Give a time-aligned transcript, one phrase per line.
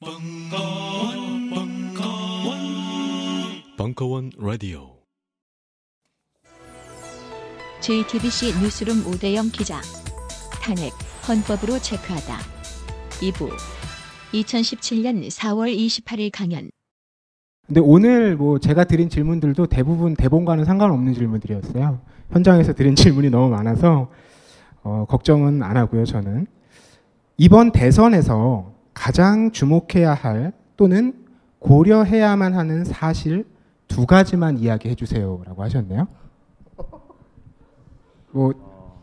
[0.00, 2.58] 벙커원, 벙커원,
[3.76, 4.92] 벙커원 라디오.
[7.80, 9.80] JTBC 뉴스룸 오대영 기자.
[10.62, 10.92] 탄핵
[11.28, 12.36] 헌법으로 체크하다.
[13.10, 13.50] 2부.
[14.34, 16.70] 2017년 4월 28일 강연.
[17.66, 22.00] 근데 오늘 뭐 제가 드린 질문들도 대부분 대본과는 상관없는 질문들이었어요.
[22.30, 24.12] 현장에서 드린 질문이 너무 많아서
[24.84, 26.04] 어, 걱정은 안 하고요.
[26.04, 26.46] 저는
[27.36, 31.14] 이번 대선에서 가장 주목해야 할 또는
[31.60, 33.44] 고려해야만 하는 사실
[33.86, 36.08] 두 가지만 이야기해 주세요라고 하셨네요.
[38.32, 38.52] 뭐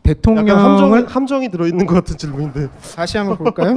[0.02, 3.76] 대통령을 함정, 함정이 들어 있는 것 같은 질문인데 다시 한번 볼까요?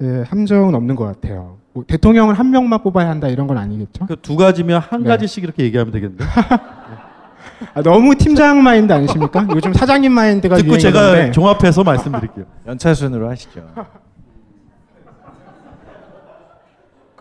[0.00, 1.58] 예, 함정은 없는 것 같아요.
[1.74, 4.06] 뭐 대통령을 한 명만 뽑아야 한다 이런 건 아니겠죠?
[4.06, 5.08] 그 두 가지면 한 네.
[5.08, 6.24] 가지씩 이렇게 얘기하면 되겠는데.
[7.74, 9.46] 아, 너무 팀장 마인드 아니십니까?
[9.54, 11.30] 요즘 사장님 마인드가 듣고 제가.
[11.32, 12.44] 종합해서 말씀드릴게요.
[12.66, 13.68] 연차순으로 하시죠.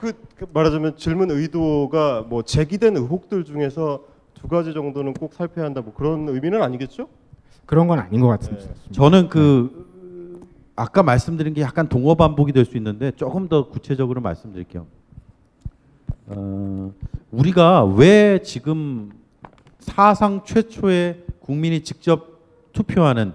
[0.02, 5.82] 그, 그 말하자면 질문 의도가 뭐 제기된 의혹들 중에서 두 가지 정도는 꼭 살펴야 한다
[5.82, 7.08] 뭐 그런 의미는 아니겠죠?
[7.68, 8.68] 그런 건 아닌 것 같습니다.
[8.92, 14.88] 저는 그 아까 말씀드린 게 약간 동어 반복이 될 수 있는데 조금 더 구체적으로 말씀드릴게요.
[16.28, 16.92] 어,
[17.30, 19.12] 우리가 왜 지금
[19.80, 22.40] 사상 최초의 국민이 직접
[22.74, 23.34] 투표하는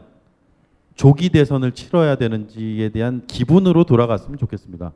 [0.97, 4.93] 조기 대선을 치러야 되는지에 대한 기본으로 돌아갔으면 좋겠습니다.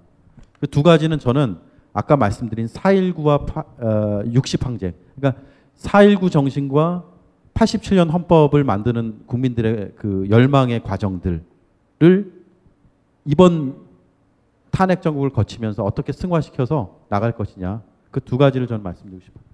[0.61, 1.59] 그 두 가지는 저는
[1.93, 5.43] 아까 말씀드린 4.19와 파, 어, 60 항쟁, 그러니까
[5.79, 7.05] 4.19 정신과
[7.55, 11.43] 87년 헌법을 만드는 국민들의 그 열망의 과정들을
[13.25, 13.77] 이번
[14.71, 19.45] 탄핵 정국을 거치면서 어떻게 승화시켜서 나갈 것이냐 그 두 가지를 저는 말씀드리고 싶어요.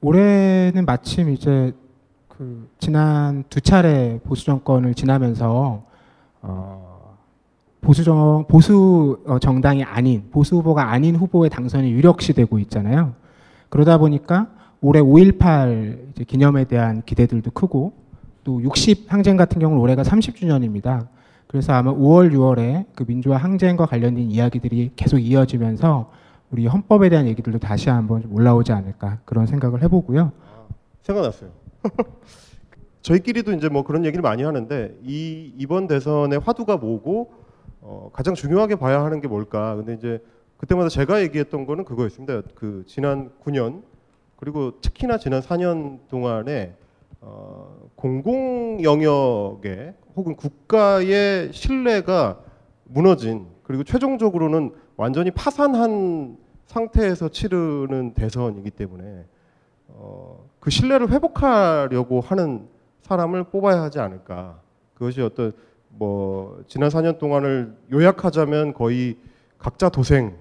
[0.00, 1.72] 올해는 마침 이제
[2.28, 5.84] 그 지난 두 차례 보수 정권을 지나면서
[6.42, 6.95] 어,
[7.86, 13.14] 보수 정 보수 어, 정당이 아닌 보수 후보가 아닌 후보의 당선이 유력시되고 있잖아요.
[13.68, 14.48] 그러다 보니까
[14.80, 17.92] 올해 5.18 이제 기념에 대한 기대들도 크고
[18.42, 21.06] 또 60 항쟁 같은 경우는 올해가 30주년입니다.
[21.46, 26.10] 그래서 아마 5월, 6월에 그 민주화 항쟁과 관련된 이야기들이 계속 이어지면서
[26.50, 30.32] 우리 헌법에 대한 얘기들도 다시 한번 좀 올라오지 않을까 그런 생각을 해보고요.
[31.02, 31.50] 생각났어요.
[33.02, 37.45] 저희끼리도 이제 뭐 그런 얘기를 많이 하는데 이 이번 대선의 화두가 뭐고
[37.88, 39.76] 어, 가장 중요하게 봐야 하는 게 뭘까?
[39.76, 40.20] 근데 이제
[40.56, 42.42] 그때마다 제가 얘기했던 거는 그거였습니다.
[42.56, 43.82] 그 지난 9년
[44.34, 46.74] 그리고 특히나 지난 4년 동안에
[47.20, 52.40] 어, 공공 영역에 혹은 국가의 신뢰가
[52.84, 59.26] 무너진 그리고 최종적으로는 완전히 파산한 상태에서 치르는 대선이기 때문에
[59.88, 62.66] 어, 그 신뢰를 회복하려고 하는
[63.02, 64.60] 사람을 뽑아야 하지 않을까.
[64.94, 65.52] 그것이 어떤
[65.98, 69.16] 뭐 지난 4년 동안을 요약하자면 거의
[69.58, 70.36] 각자 도생으로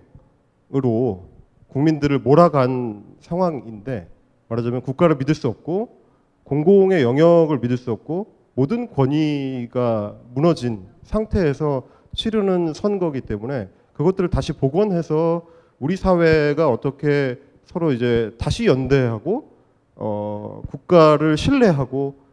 [1.70, 4.10] 국민들을 몰아간 상황인데
[4.50, 6.02] 말하자면 국가를 믿을 수 없고
[6.44, 11.84] 공공의 영역을 믿을 수 없고 모든 권위가 무너진 상태에서
[12.14, 15.46] 치르는 선거기 때문에 그것들을 다시 복원해서
[15.80, 19.52] 우리 사회가 어떻게 서로 이제 다시 연대하고
[19.96, 22.25] 어, 국가를 신뢰하고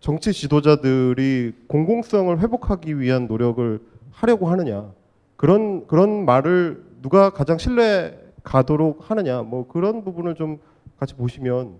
[0.00, 4.92] 정치 지도자들이 공공성을 회복하기 위한 노력을 하려고 하느냐.
[5.36, 9.42] 그런 그런 말을 누가 가장 신뢰 가도록 하느냐.
[9.42, 10.58] 뭐 그런 부분을 좀
[10.98, 11.74] 같이 보시면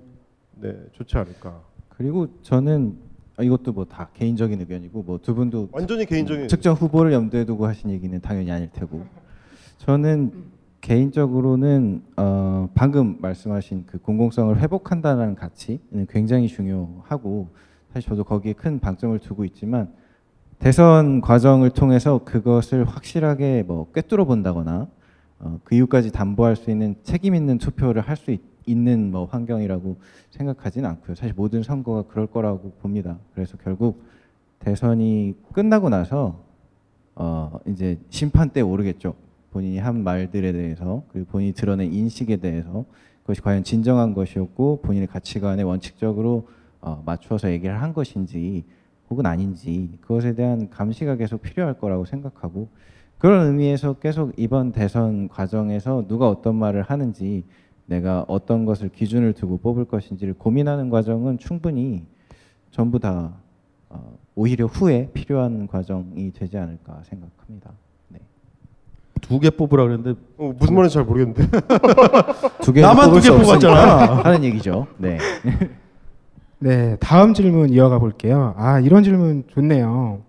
[0.57, 1.61] 네 좋지 않을까.
[1.91, 2.97] 그리고 저는
[3.37, 7.67] 아, 이것도 뭐 다 개인적인 의견이고 뭐 두 분도 완전히 개인적인 특정 후보를 염두에 두고
[7.67, 9.05] 하신 얘기는 당연히 아닐 테고.
[9.79, 10.33] 저는
[10.81, 17.49] 개인적으로는 어, 방금 말씀하신 그 공공성을 회복한다는 가치는 굉장히 중요하고
[17.93, 19.93] 사실 저도 거기에 큰 방점을 두고 있지만
[20.59, 24.89] 대선 과정을 통해서 그것을 확실하게 뭐 꿰뚫어 본다거나
[25.41, 29.97] 어, 그 이유까지 담보할 수 있는 책임 있는 투표를 할 수 있는 뭐 환경이라고
[30.31, 31.15] 생각하지는 않고요.
[31.15, 33.19] 사실 모든 선거가 그럴 거라고 봅니다.
[33.35, 34.03] 그래서 결국
[34.59, 36.45] 대선이 끝나고 나서
[37.15, 39.15] 어, 이제 심판대에 오르겠죠.
[39.51, 42.85] 본인이 한 말들에 대해서 그리고 본인이 드러낸 인식에 대해서
[43.23, 46.49] 그것이 과연 진정한 것이었고 본인의 가치관에 원칙적으로
[46.81, 48.65] 어, 맞추어서 얘기를 한 것인지
[49.11, 52.69] 혹은 아닌지 그것에 대한 감시가 계속 필요할 거라고 생각하고
[53.19, 57.45] 그런 의미에서 계속 이번 대선 과정에서 누가 어떤 말을 하는지
[57.87, 62.05] 내가 어떤 것을 기준을 두고 뽑을 것인지를 고민하는 과정은 충분히
[62.71, 63.33] 전부 다
[63.89, 67.71] 어, 오히려 후에 필요한 과정이 되지 않을까 생각합니다.
[68.09, 68.21] 네.
[69.23, 71.49] 두개 뽑으라 그랬는데 어, 무슨 말인지 잘 모르겠는데
[72.61, 74.23] 두 개 나만 두개 수 없으니까 뽑았잖아.
[74.23, 74.87] 하는 얘기죠.
[74.99, 75.17] 네.
[76.61, 78.55] 네, 다음 질문 이어가 볼게요.
[78.57, 80.23] 아, 이런 질문 좋네요.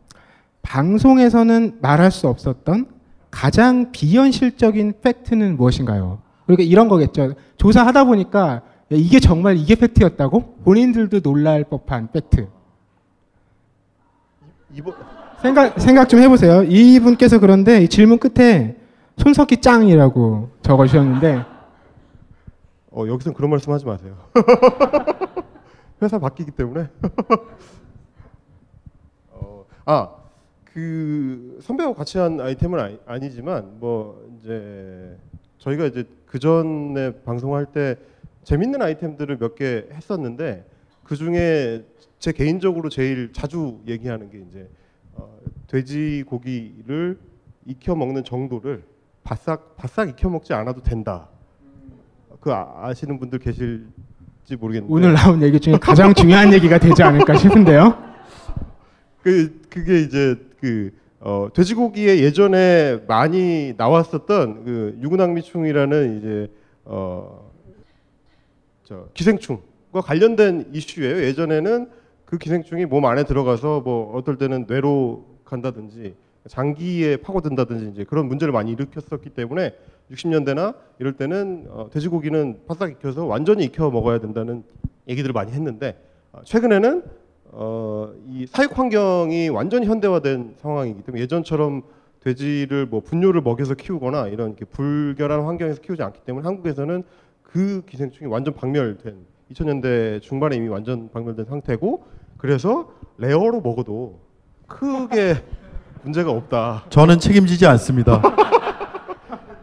[0.62, 2.88] 방송에서는 말할 수 없었던
[3.31, 6.20] 가장 비현실적인 팩트는 무엇인가요?
[6.46, 7.34] 그러니까 이런 거겠죠.
[7.58, 8.62] 조사하다 보니까 야,
[8.92, 10.58] 이게 정말 이게 팩트였다고?
[10.64, 12.48] 본인들도 놀랄 법한 팩트.
[14.76, 14.94] 이번
[15.42, 16.64] 생각 생각 좀 해보세요.
[16.64, 18.76] 이분께서 그런데 이 질문 끝에
[19.18, 21.44] 손석희 짱이라고 적어주셨는데
[22.92, 24.16] 어, 여기선 그런 말씀 하지 마세요.
[26.01, 26.88] 회사 바뀌기 때문에.
[29.31, 30.16] 어, 아,
[30.66, 35.18] 그 선배하고 같이 한 아이템은 아니, 아니 지만 뭐 이제
[35.57, 37.96] 저희가 이제 그 전에 방송할 때
[38.44, 40.66] 재밌는 아이템들을 몇 개 했었는데
[41.04, 41.84] 그 중에
[42.19, 44.69] 제 개인적으로 제일 자주 얘기하는 게 이제
[45.13, 47.19] 어, 돼지고기를
[47.66, 48.84] 익혀 먹는 정도를
[49.24, 51.28] 바싹 바싹 익혀 먹지 않아도 된다.
[52.40, 53.88] 그 아- 아시는 분들 계실
[54.50, 57.96] 지 모르겠는데 오늘 나온 얘기 중에 가장 중요한 얘기가 되지 않을까 싶은데요.
[59.22, 66.51] 그 그게 이제 그 어, 돼지고기에 예전에 많이 나왔었던 그 유구낭미충이라는 이제
[66.86, 67.51] 어,
[68.86, 71.22] 저 기생충과 관련된 이슈예요.
[71.25, 71.88] 예전에는
[72.25, 76.16] 그 기생충이 몸 안에 들어가서 뭐 어떨 때는 뇌로 간다든지
[76.48, 79.75] 장기에 파고든다든지 이제 그런 문제를 많이 일으켰었기 때문에
[80.12, 84.64] 60년대나 이럴 때는 어, 돼지고기는 바싹 익혀서 완전히 익혀 먹어야 된다는
[85.08, 86.02] 얘기들을 많이 했는데
[86.32, 87.04] 어, 최근에는
[87.52, 91.84] 어, 이 사육 환경이 완전히 현대화된 상황이기 때문에 예전처럼
[92.22, 97.04] 돼지를 뭐 분뇨를 먹여서 키우거나 이런 이렇게 불결한 환경에서 키우지 않기 때문에 한국에서는
[97.44, 99.16] 그 기생충이 완전 박멸된
[99.52, 102.04] 2000년대 중반에 이미 완전 박멸된 상태고
[102.38, 104.20] 그래서 rare로 먹어도
[104.68, 105.36] 크게
[106.04, 106.86] 문제가 없다.
[106.90, 108.22] 저는 책임지지 않습니다.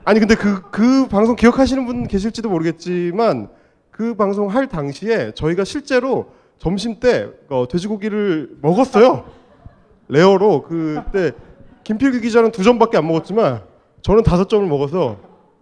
[0.07, 3.49] 아니 근데 그그 방송 기억하시는 분 계실지도 모르겠지만
[3.91, 9.29] 그 방송 할 당시에 저희가 실제로 점심 때 어, 돼지고기를 먹었어요.
[10.07, 11.33] rare로 그때
[11.83, 13.65] 김필규 기자는 두 점밖에 안 먹었지만
[14.03, 15.19] 저는 다섯 점을 먹어서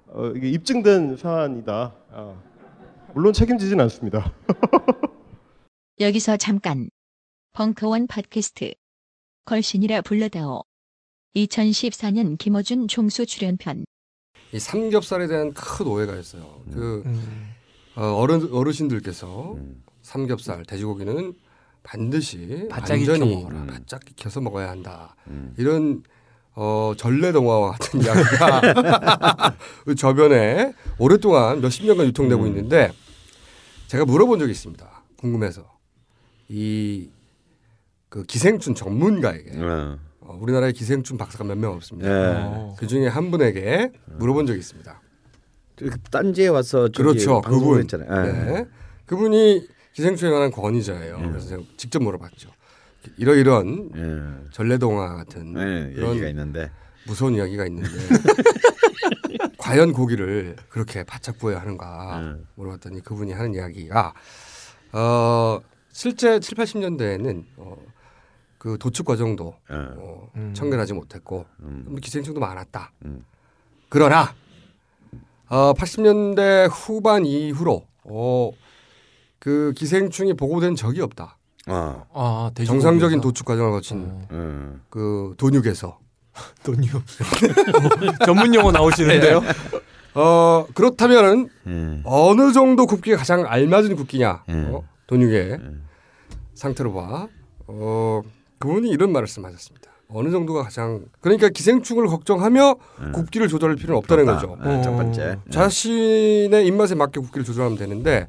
[0.08, 1.94] 어, 이게 입증된 사안이다.
[2.12, 2.34] 아,
[3.14, 4.30] 물론 책임지진 않습니다.
[6.00, 6.90] 여기서 잠깐.
[7.54, 8.74] 벙커원 팟캐스트.
[9.46, 10.64] 걸신이라 불러다오.
[11.34, 13.86] 2014년 김어준 총수 출연편.
[14.54, 16.60] 이 삼겹살에 대한 큰 오해가 있어요.
[16.72, 17.02] 그
[17.96, 19.56] 어, 어른 어르신들께서
[20.02, 21.34] 삼겹살 돼지고기는
[21.82, 23.66] 반드시 바짝 완전히 익혀 먹어라.
[23.66, 25.16] 바짝 익혀서 먹어야 한다.
[25.56, 26.04] 이런
[26.54, 32.92] 어, 전래동화와 같은 이야기가 그 저변에 오랫동안 몇십 년간 유통되고 있는데
[33.88, 35.02] 제가 물어본 적이 있습니다.
[35.18, 35.68] 궁금해서
[36.48, 37.08] 이
[38.14, 39.98] 그 기생충 전문가에게 어.
[40.24, 42.10] 어, 우리나라에 기생충 박사가 몇 명 없습니다.
[42.10, 42.74] 예.
[42.78, 45.00] 그 중에 한 분에게 물어본 적이 있습니다.
[45.76, 47.40] 그 딴지에 와서 그렇죠.
[47.42, 47.80] 그분.
[47.80, 48.26] 했잖아요.
[48.28, 48.32] 예.
[48.32, 48.66] 네.
[49.06, 51.18] 그분이 기생충에 관한 권위자예요.
[51.30, 52.50] 그래서 제가 직접 물어봤죠.
[53.18, 54.50] 이러이런 예.
[54.50, 56.70] 전래동화 같은 예, 그런 얘기가 있는데
[57.06, 57.88] 무서운 이야기가 있는데
[59.58, 62.46] 과연 고기를 그렇게 바짝 구워야 하는가 음.
[62.54, 64.14] 물어봤더니 그분이 하는 이야기가
[64.92, 65.60] 어,
[65.92, 67.76] 실제 7, 80년대에는 어,
[68.64, 69.74] 그 도축 과정도 예.
[69.76, 71.98] 어, 청결하지 못했고 음.
[72.00, 72.92] 기생충도 많았다.
[73.04, 73.22] 음.
[73.90, 74.34] 그러나
[75.50, 78.50] 어, 80년대 후반 이후로 어,
[79.38, 81.36] 그 기생충이 보고된 적이 없다.
[81.66, 82.06] 어.
[82.14, 82.72] 아, 돼지고기에서?
[82.72, 84.28] 정상적인 도축 과정을 거친 어.
[84.30, 84.80] 음.
[84.88, 85.98] 그 돈육에서
[86.64, 86.88] 돈요.
[88.24, 89.42] 전문 용어 나오시는데요.
[90.14, 92.00] 어, 그렇다면은 예.
[92.04, 94.44] 어느 정도 굽기가 가장 알맞은 굽기냐?
[94.48, 94.70] 음.
[94.72, 94.82] 어?
[95.06, 95.58] 돈육의
[96.54, 97.28] 상태로 봐.
[97.66, 98.22] 어,
[98.64, 99.90] 그분이 이런 말씀하셨습니다.
[100.08, 102.76] 어느 정도가 가장 그러니까 기생충을 걱정하며
[103.12, 104.56] 굽기를 조절할 필요는 없다는 거죠.
[104.64, 105.22] 예, 첫 번째.
[105.22, 105.50] 예.
[105.50, 108.26] 자신의 입맛에 맞게 굽기를 조절하면 되는데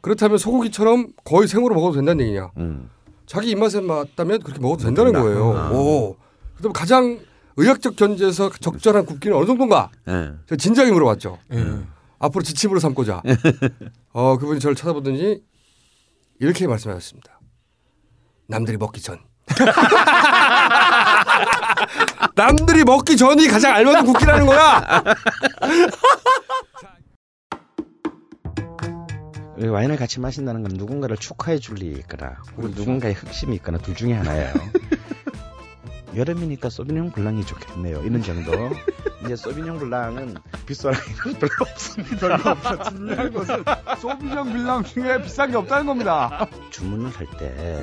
[0.00, 2.50] 그렇다면 소고기처럼 거의 생으로 먹어도 된다는 얘기냐?
[2.56, 2.88] 음.
[3.26, 5.22] 자기 입맛에 맞다면 그렇게 먹어도 된다는 된다.
[5.22, 5.56] 거예요.
[5.56, 5.70] 아.
[5.72, 6.16] 오.
[6.56, 7.18] 그다음 가장
[7.56, 9.90] 의학적 견지에서 적절한 굽기는 어느 정도인가?
[10.08, 10.32] 예.
[10.46, 11.38] 제가 진지하게 물어봤죠.
[11.52, 11.64] 예.
[12.18, 13.22] 앞으로 지침으로 삼고자.
[14.12, 15.42] 어, 그분이 저를 쳐다보더니
[16.40, 17.37] 이렇게 말씀하셨습니다.
[18.50, 19.18] 남들이 먹기 전.
[22.34, 25.02] 남들이 먹기 전이 가장 알맞은 굽기라는 거야.
[29.58, 33.94] 이 와인을 같이 마신다는 건 누군가를 축하해 줄 일이 있거나 혹은 누군가의 흑심이 있거나 둘
[33.94, 34.54] 중에 하나예요.
[36.16, 38.00] 여름이니까 소비뇽 블랑이 좋겠네요.
[38.02, 38.52] 이런 정도.
[39.24, 42.16] 이제 소비뇽 블랑은 비싸라기는 별로 없습니다.
[42.28, 42.82] 별로 없어.
[42.90, 43.64] 중요한 것은
[44.00, 46.46] 소비뇽 빌랑 중에 비싼 게 없다는 겁니다.
[46.70, 47.82] 주문을 할 때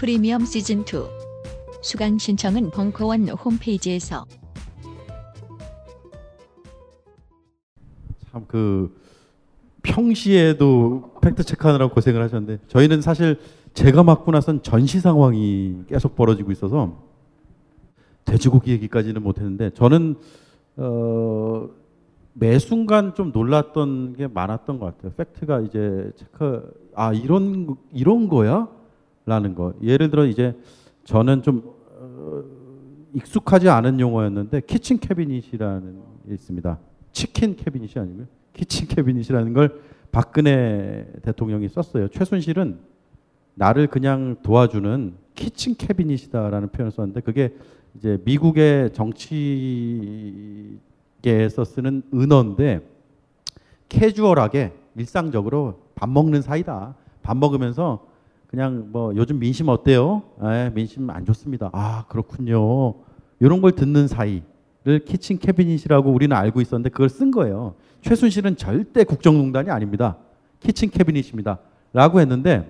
[0.00, 0.84] 프리미엄 시즌 2
[1.82, 4.24] 수강 신청은 벙커원 홈페이지에서.
[8.32, 8.98] 참 그
[9.82, 13.38] 평시에도 fact check하느라고 고생을 하셨는데 저희는 사실
[13.74, 16.96] 제가 맡고 나선 전시 상황이 계속 벌어지고 있어서
[18.24, 20.16] 돼지고기 얘기까지는 못했는데 저는
[20.76, 21.68] 어,
[22.32, 25.12] 매 순간 좀 놀랐던 게 많았던 것 같아요.
[25.12, 28.79] fact가 이제 체크 아 이런 이런 거야
[29.30, 29.72] 라는 거.
[29.80, 30.56] 예를 들어 이제
[31.04, 31.62] 저는 좀
[32.00, 32.42] 어,
[33.14, 36.78] 익숙하지 않은 용어였는데 kitchen cabinet이라는 게 있습니다.
[37.12, 38.26] chicken cabinet이 아니고요.
[38.52, 42.08] kitchen cabinet이라는 걸 박근혜 대통령이 썼어요.
[42.08, 42.80] 최순실은
[43.54, 47.54] 나를 그냥 도와주는 kitchen cabinet이다라는 표현을 썼는데 그게
[47.96, 49.54] 이제 미국의 정치계에서
[51.64, 52.80] 쓰는 은어인데
[53.88, 56.96] 캐주얼하게 일상적으로 밥 먹는 사이다.
[57.22, 58.09] 밥 먹으면서
[58.50, 60.22] 그냥 뭐 요즘 민심 어때요?
[60.42, 61.70] 에, 민심 안 좋습니다.
[61.72, 62.94] 아 그렇군요.
[63.38, 67.74] 이런 걸 듣는 사이를 kitchen cabinet이라고 우리는 알고 있었는데 그걸 쓴 거예요.
[68.02, 70.16] 최순실은 절대 국정농단이 아닙니다.
[70.58, 71.58] kitchen cabinet입니다.
[71.92, 72.68] 라고 했는데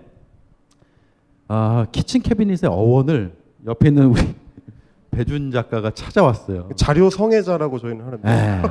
[1.49, 3.33] 아 kitchen cabinet의 어원을
[3.67, 4.21] 옆에 있는 우리
[5.11, 6.69] 배준 작가가 찾아왔어요.
[6.77, 8.63] 자료 성애자라고 저희는 하는데 에,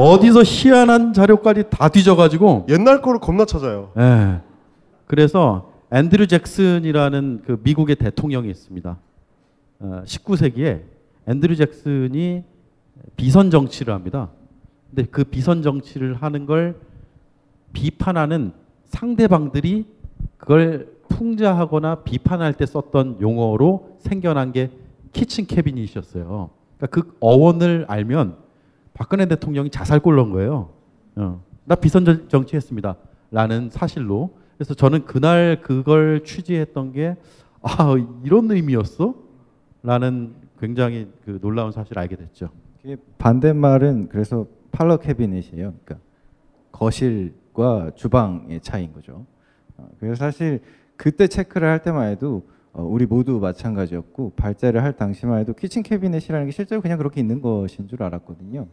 [0.00, 3.90] 어디서 희한한 자료까지 다 뒤져가지고 옛날 거를 겁나 찾아요.
[3.98, 4.40] 예.
[5.06, 8.98] 그래서 앤드류 잭슨이라는 그 미국의 대통령이 있습니다.
[9.78, 10.82] 어, 19세기에
[11.26, 12.44] 앤드류 잭슨이
[13.16, 14.28] 비선 정치를 합니다.
[14.90, 16.78] 근데 그 비선 정치를 하는 걸
[17.72, 18.52] 비판하는
[18.84, 19.86] 상대방들이
[20.36, 24.70] 그걸 풍자하거나 비판할 때 썼던 용어로 생겨난 게
[25.14, 26.50] 키친 캐비닛이었어요.
[26.76, 28.36] 그러니까 그 어원을 알면
[28.92, 30.68] 박근혜 대통령이 자살골 넣은 거예요.
[31.16, 31.42] 어.
[31.64, 32.96] 나 비선 정치했습니다.
[33.30, 34.30] 라는 사실로.
[34.56, 37.16] 그래서 저는 그날 그걸 취재했던 게
[37.62, 37.94] 아,
[38.24, 39.14] 이런 의미였어?
[39.82, 42.50] 라는 굉장히 그 놀라운 사실을 알게 됐죠.
[43.18, 45.74] 반대말은 그래서 parlor cabinet이에요.
[45.84, 45.98] 그러니까
[46.72, 49.26] 거실과 주방의 차이인 거죠.
[49.76, 50.60] 어, 그래서 사실
[50.96, 56.46] 그때 체크를 할 때만 해도 어, 우리 모두 마찬가지였고 발제를 할 당시만 해도 kitchen cabinet이라는
[56.46, 58.66] 게 실제로 그냥 그렇게 있는 것인 줄 알았거든요.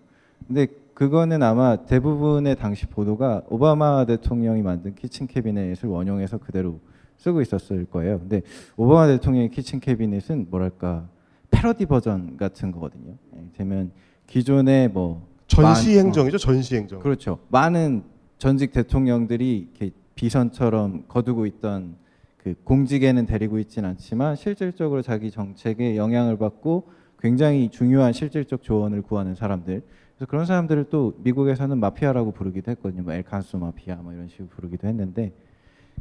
[0.48, 6.80] 근데 그거는 아마 대부분의 당시 보도가 오바마 대통령이 만든 kitchen cabinet을 원용해서 그대로
[7.18, 8.20] 쓰고 있었을 거예요.
[8.20, 8.42] 근데
[8.78, 11.08] 오바마 대통령의 키친 캐비넷은 뭐랄까
[11.52, 13.16] 패러디 버전 같은 거거든요.
[13.36, 13.92] 예, 되면
[14.28, 17.00] 기존의 뭐 전시 많- 행정이죠, 어, 전시 행정.
[17.00, 17.40] 그렇죠.
[17.50, 18.04] 많은
[18.38, 21.96] 전직 대통령들이 이렇게 비선처럼 거두고 있던
[22.38, 26.84] 그 공직에는 데리고 있진 않지만 실질적으로 자기 정책에 영향을 받고
[27.20, 29.82] 굉장히 중요한 실질적 조언을 구하는 사람들.
[30.24, 33.04] 그래서 그런 사람들을 또 미국에서는 마피아라고 부르기도 했거든요.
[33.04, 35.34] 뭐 엘칸소 마피아 뭐 이런 식으로 부르기도 했는데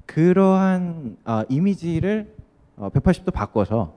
[0.06, 2.32] 그러한 아, 이미지를
[2.76, 3.96] 어, 180도 바꿔서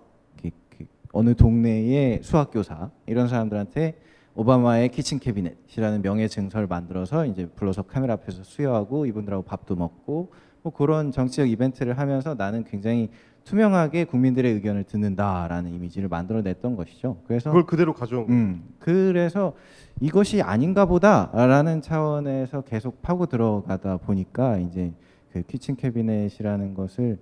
[1.12, 4.00] 어느 동네의 수학교사 이런 사람들한테
[4.36, 10.74] 오바마의 키친 캐비넷이라는 명예 증서를 만들어서 이제 불러서 카메라 앞에서 수여하고 이분들하고 밥도 먹고 뭐
[10.74, 13.10] 그런 정치적 이벤트를 하면서 나는 굉장히
[13.46, 17.18] 투명하게 국민들의 의견을 듣는다라는 이미지를 만들어냈던 것이죠.
[17.28, 18.42] 그래서 그걸 그대로 가져온 거예요.
[18.42, 19.54] 음, 그래서
[20.02, 24.92] 이것이 아닌가 보다라는 차원에서 계속 파고 들어가다 보니까 이제
[25.32, 27.20] 그 kitchen cabinet이라는 것을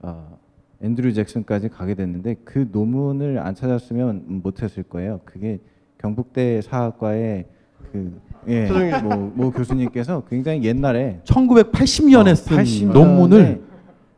[0.00, 0.38] 어,
[0.80, 5.20] 앤드류 잭슨까지 가게 됐는데 그 논문을 안 찾았으면 못했을 거예요.
[5.24, 5.58] 그게
[5.98, 7.46] 경북대 사학과의
[7.90, 8.68] 그 예,
[9.02, 13.73] 뭐, 뭐 교수님께서 굉장히 옛날에 1980년에 쓴80 논문을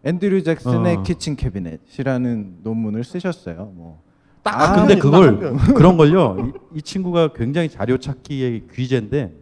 [0.06, 1.02] 앤드류 잭슨의 어.
[1.02, 3.72] kitchen cabinet이라는 논문을 쓰셨어요.
[3.74, 4.00] 뭐.
[4.44, 5.56] 딱 아, 근데 한 그걸 편.
[5.74, 6.36] 그런 걸요.
[6.72, 9.32] 이, 이 친구가 굉장히 자료 찾기의 귀재인데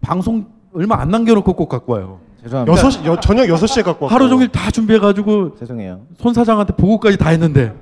[0.00, 2.20] 방송 얼마 안 남겨놓고 꼭 갖고 와요.
[2.42, 2.72] 죄송합니다.
[2.72, 4.14] 여섯 시 여, 저녁 6시에 갖고 왔어요.
[4.16, 6.06] 하루 종일 다 준비해가지고 죄송해요.
[6.16, 7.74] 손 사장한테 보고까지 다 했는데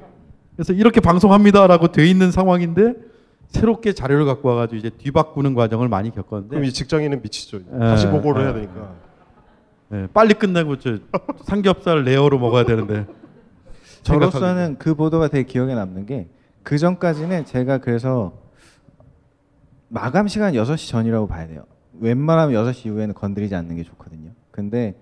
[0.56, 2.94] 그래서 이렇게 방송합니다라고 돼 있는 상황인데
[3.48, 7.58] 새롭게 자료를 갖고 와가지고 이제 뒤바꾸는 과정을 많이 겪었는데 그럼 이 직장인은 미치죠.
[7.58, 8.46] 예, 다시 보고를 예.
[8.46, 9.05] 해야 되니까.
[9.92, 10.98] 예, 빨리 끝내고 저
[11.44, 13.06] 삼겹살 rare로 먹어야 되는데
[14.02, 16.28] 저로서는 그 보도가 되게 기억에 남는 게
[16.66, 18.32] 그 전까지는 제가 그래서
[19.86, 21.62] 마감 시간 6시 전이라고 봐야 돼요.
[22.00, 24.32] 웬만하면 6시 이후에는 건드리지 않는 게 좋거든요.
[24.50, 25.00] 근데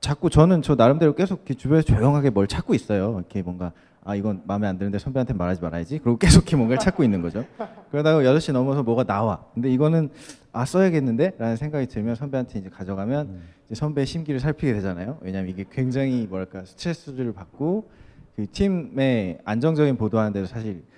[0.00, 3.16] 자꾸 저는 저 나름대로 계속 주변에서 조용하게 뭘 찾고 있어요.
[3.18, 3.72] 이렇게 뭔가
[4.04, 5.98] 아 이건 마음에 안 드는데 선배한테 말하지 말아야지.
[5.98, 7.44] 그리고 계속 이렇게 뭔가를 찾고 있는 거죠.
[7.90, 9.44] 그러다가 8시 넘어서 뭐가 나와.
[9.54, 10.10] 근데 이거는
[10.52, 11.36] 아 써야겠는데?
[11.38, 15.18] 라는 생각이 들면 선배한테 이제 가져가면 이제 선배의 심기를 살피게 되잖아요.
[15.20, 17.90] 왜냐하면 이게 굉장히 뭐랄까 스트레스를 받고
[18.34, 20.91] 그 팀의 안정적인 보도하는 데도 사실 이렇게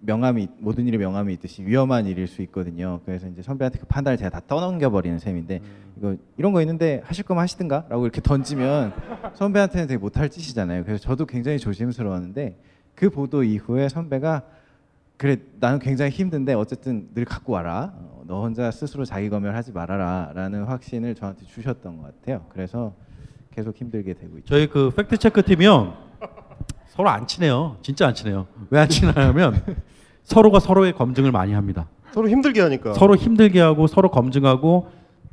[0.00, 3.00] 명함이 모든 일에 명함이 있듯이 위험한 일일 수 있거든요.
[3.04, 5.60] 그래서 이제 선배한테 그 판단을 제가 다 떠넘겨 버리는 셈인데
[5.96, 8.92] 이거 이런 거 있는데 하실 거면 하시든가라고 이렇게 던지면
[9.34, 10.84] 선배한테는 되게 못할 짓이잖아요.
[10.84, 12.56] 그래서 저도 굉장히 조심스러웠는데
[12.94, 14.42] 그 보도 이후에 선배가
[15.16, 17.92] 그래 나는 굉장히 힘든데 어쨌든 늘 갖고 와라.
[17.94, 22.46] 어, 너 혼자 스스로 자기 검열하지 말아라라는 확신을 저한테 주셨던 것 같아요.
[22.48, 22.94] 그래서
[23.54, 24.46] 계속 힘들게 되고 있죠.
[24.48, 26.09] 저희 그 팩트 체크 팀이요
[27.00, 27.76] 서로 안 친해요.
[27.80, 28.46] 진짜 안 친해요.
[28.68, 29.62] 왜 안 친하냐면
[30.24, 31.86] 서로가 서로의 검증을 많이 합니다.
[32.12, 32.92] 서로 힘들게 하니까.
[32.92, 34.88] 서로 힘들게 하고 서로 검증하고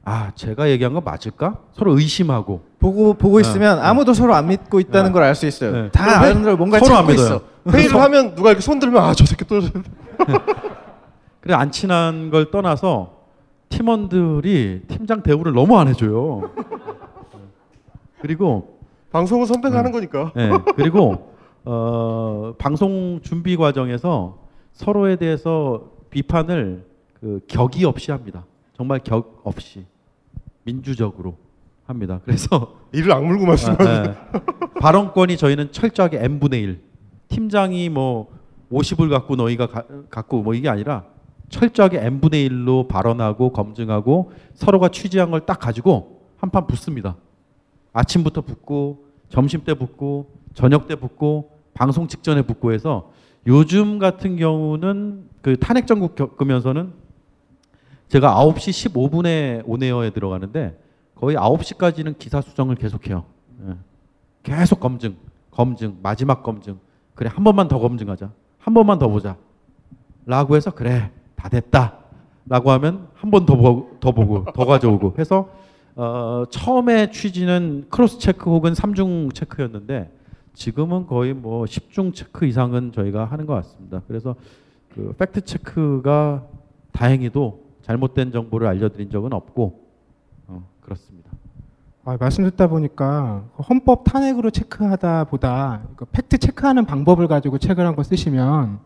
[0.05, 1.57] 아 제가 얘기한 거 맞을까?
[1.74, 3.83] 서로 의심하고 보고 보고 있으면 네.
[3.86, 5.12] 아무도 서로 안 믿고 있다는 네.
[5.13, 5.71] 걸알 수 있어요.
[5.74, 5.91] 네.
[5.91, 7.25] 다 회- 아는 걸 뭔가 서로 안 찾고 믿어요.
[7.65, 7.77] 있어.
[7.77, 9.59] 회의를 하면 누가 이렇게 손 들면 아 저 새끼 또
[11.41, 13.12] 그래 안 친한 걸 떠나서
[13.67, 16.50] 팀원들이 팀장 대우를 너무 안 해줘요.
[18.21, 18.77] 그리고
[19.12, 20.31] 방송은 선배가 하는 거니까.
[20.36, 21.36] 네, 그리고
[21.69, 24.38] 어, 방송 준비 과정에서
[24.71, 26.86] 서로에 대해서 비판을
[27.19, 28.45] 그 격이 없이 합니다.
[28.74, 29.86] 정말 격 없이
[30.63, 31.36] 민주적으로
[31.86, 32.21] 합니다.
[32.24, 33.86] 그래서 이를 악물고 말씀하는.
[33.86, 34.13] 아, 네.
[34.79, 36.81] 발언권이 저희는 철저하게 n 분의 1.
[37.27, 38.29] 팀장이 뭐
[38.71, 41.03] 50을 갖고 너희가 가, 갖고 뭐 이게 아니라
[41.50, 47.17] 철저하게 n 분의 1로 발언하고 검증하고 서로가 취재한 걸 딱 가지고 한 판 붙습니다.
[47.91, 53.12] 아침부터 붙고 점심 때 붙고 저녁 때 붙고 방송 직전에 붙고 해서
[53.46, 56.91] 요즘 같은 경우는 그 탄핵 전국 겪으면서는
[58.07, 60.77] 제가 9시 15분에 온에어에 들어가는데
[61.15, 63.24] 거의 9시까지는 기사 수정을 계속해요.
[63.69, 63.74] 예.
[64.41, 65.15] 계속 검증,
[65.51, 66.79] 검증, 마지막 검증.
[67.13, 68.31] 그래 한 번만 더 검증하자.
[68.57, 69.38] 한 번만 더 보자.
[70.25, 72.00] 라고 해서 그래 다 됐다.
[72.48, 75.50] 라고 하면 한 번 더 보고, 더 보고 더 가져오고 해서
[75.96, 80.12] 어, 처음에 취지는 크로스 체크 혹은 삼중 체크였는데
[80.61, 84.01] 지금은 거의 뭐 10중 체크 이상은 저희가 하는 것 같습니다.
[84.07, 84.35] 그래서
[84.95, 86.43] 그 팩트 체크가
[86.91, 89.79] 다행히도 잘못된 정보를 알려드린 적은 없고
[90.47, 91.29] 어, 그렇습니다.
[92.05, 97.95] 아, 말씀 듣다 보니까 헌법 탄핵으로 체크하다 보다 그 팩트 체크하는 방법을 가지고 책을 한
[97.95, 98.79] 권 쓰시면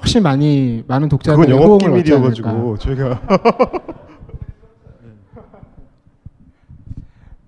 [0.00, 1.78] 훨씬 많이 많은 그건 독자들의 영업.
[1.78, 3.20] 기밀이어가지고 저희가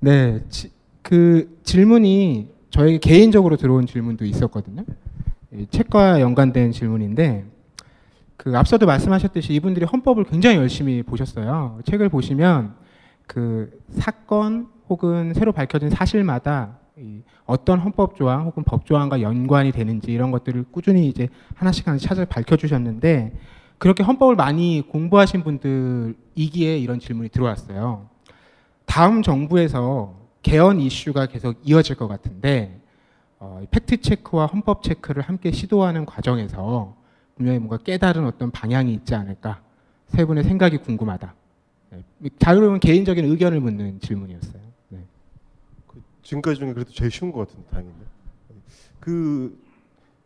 [0.00, 0.70] 네, 지-
[1.02, 4.84] 그 질문이 저에게 개인적으로 들어온 질문도 있었거든요.
[5.52, 7.44] 이 책과 연관된 질문인데
[8.36, 11.80] 그 앞서도 말씀하셨듯이 이분들이 헌법을 굉장히 열심히 보셨어요.
[11.84, 12.74] 책을 보시면
[13.26, 20.12] 그 사건 혹은 새로 밝혀진 사실마다 이 어떤 헌법 조항 혹은 법 조항과 연관이 되는지
[20.12, 23.32] 이런 것들을 꾸준히 이제 하나씩 하나씩 찾아 밝혀 주셨는데
[23.78, 28.08] 그렇게 헌법을 많이 공부하신 분들이기에 이런 질문이 들어왔어요.
[28.84, 32.80] 다음 정부에서 개헌 이슈가 계속 이어질 것 같은데
[33.38, 36.96] 어, 팩트 체크와 헌법 체크를 함께 시도하는 과정에서
[37.36, 39.62] 분명히 뭔가 깨달은 어떤 방향이 있지 않을까
[40.08, 41.34] 세 분의 생각이 궁금하다.
[41.90, 44.62] 네, 자유로운 개인적인 의견을 묻는 질문이었어요.
[44.88, 44.98] 네.
[46.22, 48.04] 지금까지 중에 그래도 제일 쉬운 것 같은데 다행인데.
[49.00, 49.58] 그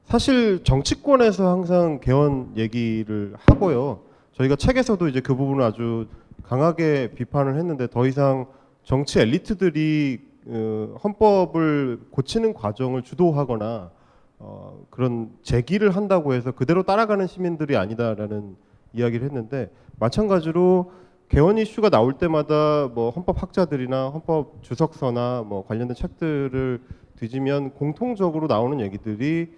[0.04, 4.00] 사실 정치권에서 항상 개헌 얘기를 하고요.
[4.32, 6.08] 저희가 책에서도 이제 그 부분을 아주
[6.42, 8.46] 강하게 비판을 했는데 더 이상
[8.84, 13.90] 정치 엘리트들이 어, 헌법을 고치는 과정을 주도하거나
[14.38, 18.56] 어, 그런 제기를 한다고 해서 그대로 따라가는 시민들이 아니다라는
[18.92, 20.92] 이야기를 했는데 마찬가지로
[21.30, 26.82] 개헌 이슈가 나올 때마다 뭐 헌법 학자들이나 헌법 주석서나 뭐 관련된 책들을
[27.16, 29.50] 뒤지면 공통적으로 나오는 얘기들이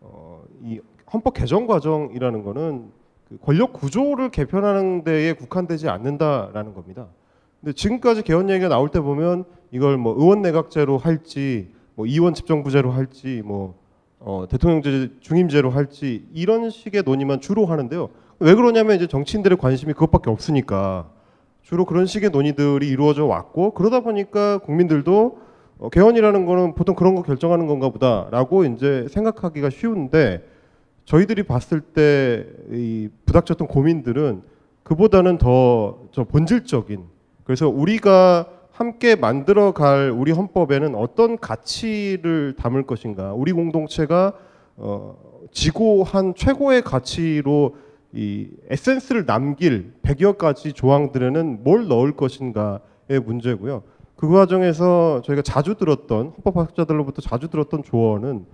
[0.00, 0.80] 어, 이
[1.12, 2.90] 헌법 개정 과정이라는 거는
[3.28, 7.06] 그 권력 구조를 개편하는 데에 국한되지 않는다라는 겁니다.
[7.64, 12.90] 근데 지금까지 개헌 얘기가 나올 때 보면 이걸 뭐 의원 내각제로 할지 뭐 이원 집정부제로
[12.90, 13.74] 할지 뭐
[14.18, 18.10] 어, 대통령제 중임제로 할지 이런 식의 논의만 주로 하는데요.
[18.38, 21.08] 왜 그러냐면 이제 정치인들의 관심이 그것밖에 없으니까
[21.62, 25.38] 주로 그런 식의 논의들이 이루어져 왔고 그러다 보니까 국민들도
[25.78, 30.46] 어, 개헌이라는 거는 보통 그런 거 결정하는 건가 보다라고 이제 생각하기가 쉬운데
[31.06, 34.42] 저희들이 봤을 때 이 부닥쳤던 고민들은
[34.82, 37.13] 그보다는 더 저 본질적인
[37.44, 44.32] 그래서 우리가 함께 만들어 갈 우리 헌법에는 어떤 가치를 담을 것인가 우리 공동체가
[44.76, 45.16] 어,
[45.52, 47.76] 지고한 최고의 가치로
[48.12, 53.82] 이 에센스를 남길 100여 가지 조항들에는 뭘 넣을 것인가의 문제고요.
[54.16, 58.46] 그 과정에서 저희가 자주 들었던 헌법학자들로부터 자주 들었던 조언은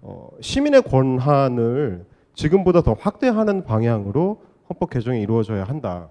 [0.00, 6.08] 어, 시민의 권한을 지금보다 더 확대하는 방향으로 헌법 개정이 이루어져야 한다.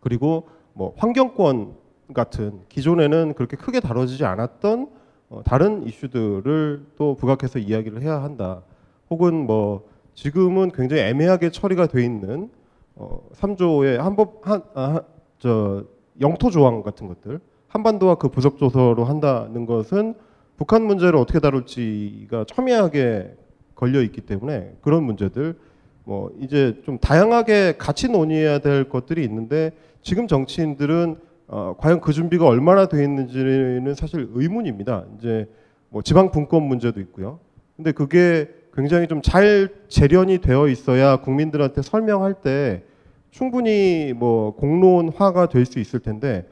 [0.00, 1.74] 그리고 뭐 환경권
[2.12, 4.90] 같은 기존에는 그렇게 크게 다뤄지지 않았던
[5.30, 8.62] 어, 다른 이슈들을 또 부각해서 이야기를 해야 한다.
[9.08, 12.50] 혹은 뭐 지금은 굉장히 애매하게 처리가 돼 있는
[12.94, 15.84] 어, 3조의 한법 한저
[16.20, 20.14] 영토 조항 같은 것들 한반도와 그 부속 조서로 한다는 것은
[20.58, 23.34] 북한 문제를 어떻게 다룰지가 첨예하게
[23.74, 25.58] 걸려 있기 때문에 그런 문제들
[26.04, 29.72] 뭐 이제 좀 다양하게 같이 논의해야 될 것들이 있는데
[30.06, 31.16] 지금 정치인들은
[31.48, 35.04] 어, 과연 그 준비가 얼마나 돼 있는지는 사실 의문입니다.
[35.18, 35.48] 이제
[35.88, 37.40] 뭐 지방 분권 문제도 있고요.
[37.74, 42.84] 근데 그게 굉장히 좀 잘 재련이 되어 있어야 국민들한테 설명할 때
[43.32, 46.46] 충분히 뭐 공론화가 될 수 있을 텐데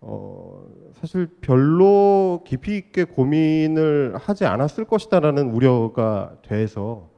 [0.00, 7.08] 어, 사실 별로 깊이 있게 고민을 하지 않았을 것이다라는 우려가 돼서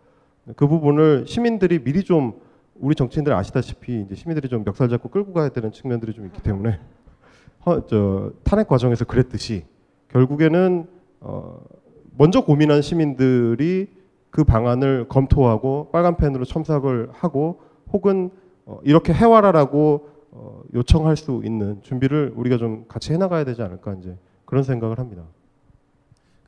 [0.56, 2.40] 그 부분을 시민들이 미리 좀
[2.82, 6.80] 우리 정치인들 아시다시피 이제 시민들이 좀 멱살 잡고 끌고 가야 되는 측면들이 좀 있기 때문에
[7.64, 9.64] 허, 저 탄핵 과정에서 그랬듯이
[10.08, 10.88] 결국에는
[11.20, 11.60] 어,
[12.18, 13.88] 먼저 고민한 시민들이
[14.30, 17.60] 그 방안을 검토하고 빨간 펜으로 첨삭을 하고
[17.92, 18.30] 혹은
[18.66, 24.18] 어, 이렇게 해와라라고 어, 요청할 수 있는 준비를 우리가 좀 같이 해나가야 되지 않을까 이제
[24.44, 25.22] 그런 생각을 합니다.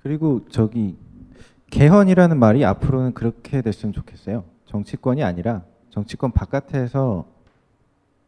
[0.02, 0.96] 그리고 저기
[1.70, 4.42] 개헌이라는 말이 앞으로는 그렇게 됐으면 좋겠어요.
[4.66, 5.62] 정치권이 아니라
[5.94, 7.24] 정치권 바깥에서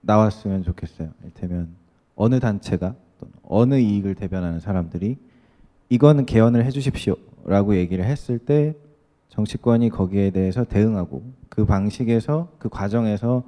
[0.00, 1.08] 나왔으면 좋겠어요.
[1.22, 1.70] 이를테면
[2.14, 2.94] 어느 단체가
[3.42, 5.16] 어느 이익을 대변하는 사람들이
[5.88, 8.76] 이거는 개헌을 해주십시오라고 얘기를 했을 때
[9.30, 13.42] 정치권이 거기에 대해서 대응하고 그 방식에서 그 과정에서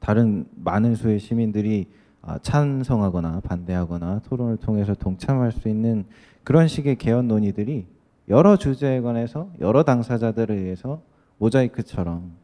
[0.00, 1.86] 다른 많은 수의 시민들이
[2.22, 6.06] 아, 찬성하거나 반대하거나 토론을 통해서 동참할 수 있는
[6.42, 7.86] 그런 식의 개헌 논의들이
[8.30, 11.02] 여러 주제에 관해서 여러 당사자들에 의해서
[11.38, 12.39] 모자이크처럼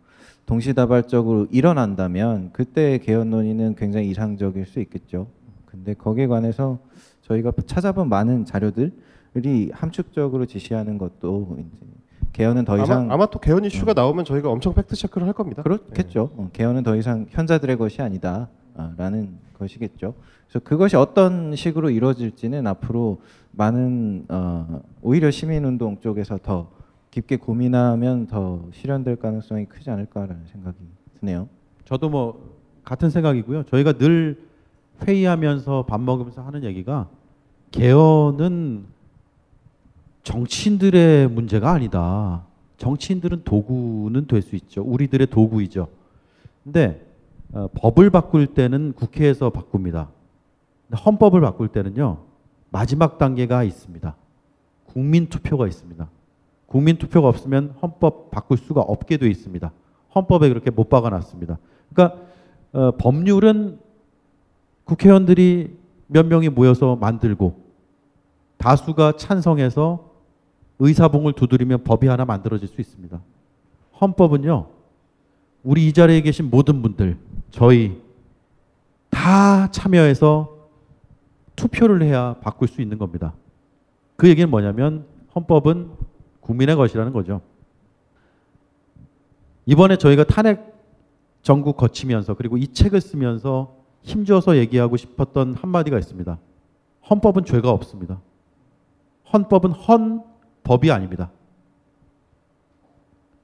[0.47, 5.27] 동시다발적으로 일어난다면 그때의 개헌 논의는 굉장히 이상적일 수 있겠죠.
[5.65, 6.79] 근데 거기에 관해서
[7.23, 11.87] 저희가 찾아본 많은 자료들이 함축적으로 지시하는 것도 이제
[12.33, 13.95] 개헌은 더 이상 아마, 아마 또 개헌 이슈가 어.
[13.95, 15.63] 나오면 저희가 엄청 팩트 체크를 할 겁니다.
[15.63, 16.31] 그렇겠죠.
[16.37, 16.49] 네.
[16.53, 20.15] 개헌은 더 이상 현자들의 것이 아니다라는 것이겠죠.
[20.47, 26.76] 그래서 그것이 어떤 식으로 이루어질지는 앞으로 많은 어, 오히려 시민운동 쪽에서 더
[27.17, 30.77] 깊게 고민하면 더 실현될 가능성이 크지 않을까라는 생각이
[31.19, 31.49] 드네요.
[31.87, 33.63] 저도 뭐 같은 생각이고요.
[33.65, 34.45] 저희가 늘
[35.03, 37.09] 회의하면서 밥 먹으면서 하는 얘기가
[37.71, 38.85] 개헌은
[40.25, 42.45] 정치인들의 문제가 아니다.
[42.77, 44.83] 정치인들은 도구는 될 수 있죠.
[44.83, 45.89] 우리들의 도구이죠.
[46.65, 47.03] 근데
[47.53, 50.11] 어, 법을 바꿀 때는 국회에서 바꿉니다.
[51.07, 52.19] 헌법을 바꿀 때는요.
[52.71, 54.15] 마지막 단계가 있습니다.
[54.85, 56.11] 국민 투표가 있습니다.
[56.67, 59.71] 국민 투표가 없으면 헌법 바꿀 수가 없게 돼 있습니다.
[60.15, 61.59] 헌법에 그렇게 못 박아놨습니다.
[61.93, 62.21] 그러니까
[62.73, 63.79] 어, 법률은
[64.85, 65.77] 국회의원들이
[66.07, 67.65] 몇 명이 모여서 만들고
[68.59, 70.11] 다수가 찬성해서
[70.79, 73.21] 의사봉을 두드리면 법이 하나 만들어질 수 있습니다.
[74.01, 74.67] 헌법은요.
[75.63, 77.19] 우리 이 자리에 계신 모든 분들,
[77.51, 78.01] 저희
[79.11, 80.55] 다 참여해서
[81.57, 83.33] 투표를 해야 바꿀 수 있는 겁니다.
[84.17, 85.91] 그 얘기는 뭐냐면 헌법은
[86.47, 87.41] 국민의 것이라는 거죠.
[89.67, 90.75] 이번에 저희가 탄핵
[91.43, 96.39] 전국 거치면서 그리고 이 책을 쓰면서 힘줘서 얘기하고 싶었던 한마디가 있습니다.
[97.11, 98.21] 헌법은 죄가 없습니다.
[99.33, 101.31] 헌법은 헌법이 아닙니다.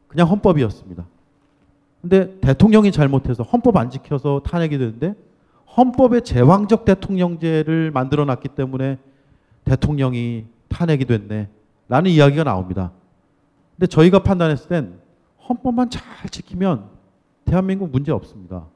[0.07, 1.05] 그냥 헌법이었습니다.
[2.03, 5.15] 근데 대통령이 잘못해서 헌법 안 지켜서 탄핵이 되는데
[5.77, 8.99] 헌법의 제왕적 대통령제를 만들어 놨기 때문에
[9.65, 11.49] 대통령이 탄핵이 됐네.
[11.89, 12.93] 라는 이야기가 나옵니다.
[13.77, 14.95] 근데 저희가 판단했을 땐
[15.49, 16.85] 헌법만 잘 지키면
[17.45, 18.67] 대한민국 문제 없습니다.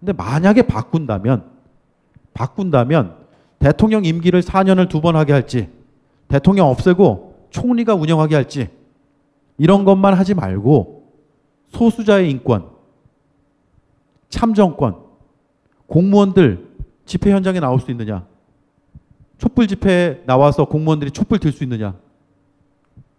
[0.00, 1.44] 근데 만약에 바꾼다면
[2.34, 3.16] 바꾼다면
[3.58, 5.68] 대통령 임기를 4년을 두 번 하게 할지
[6.28, 8.70] 대통령 없애고 총리가 운영하게 할지
[9.56, 11.12] 이런 것만 하지 말고
[11.68, 12.70] 소수자의 인권,
[14.28, 14.96] 참정권,
[15.86, 16.68] 공무원들
[17.04, 18.26] 집회 현장에 나올 수 있느냐?
[19.38, 21.94] 촛불 집회에 나와서 공무원들이 촛불 들 수 있느냐?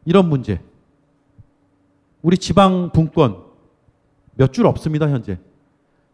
[0.10, 0.60] 이런 문제.
[2.24, 3.38] 우리 지방 분권
[4.36, 5.38] 몇 줄 없습니다, 현재.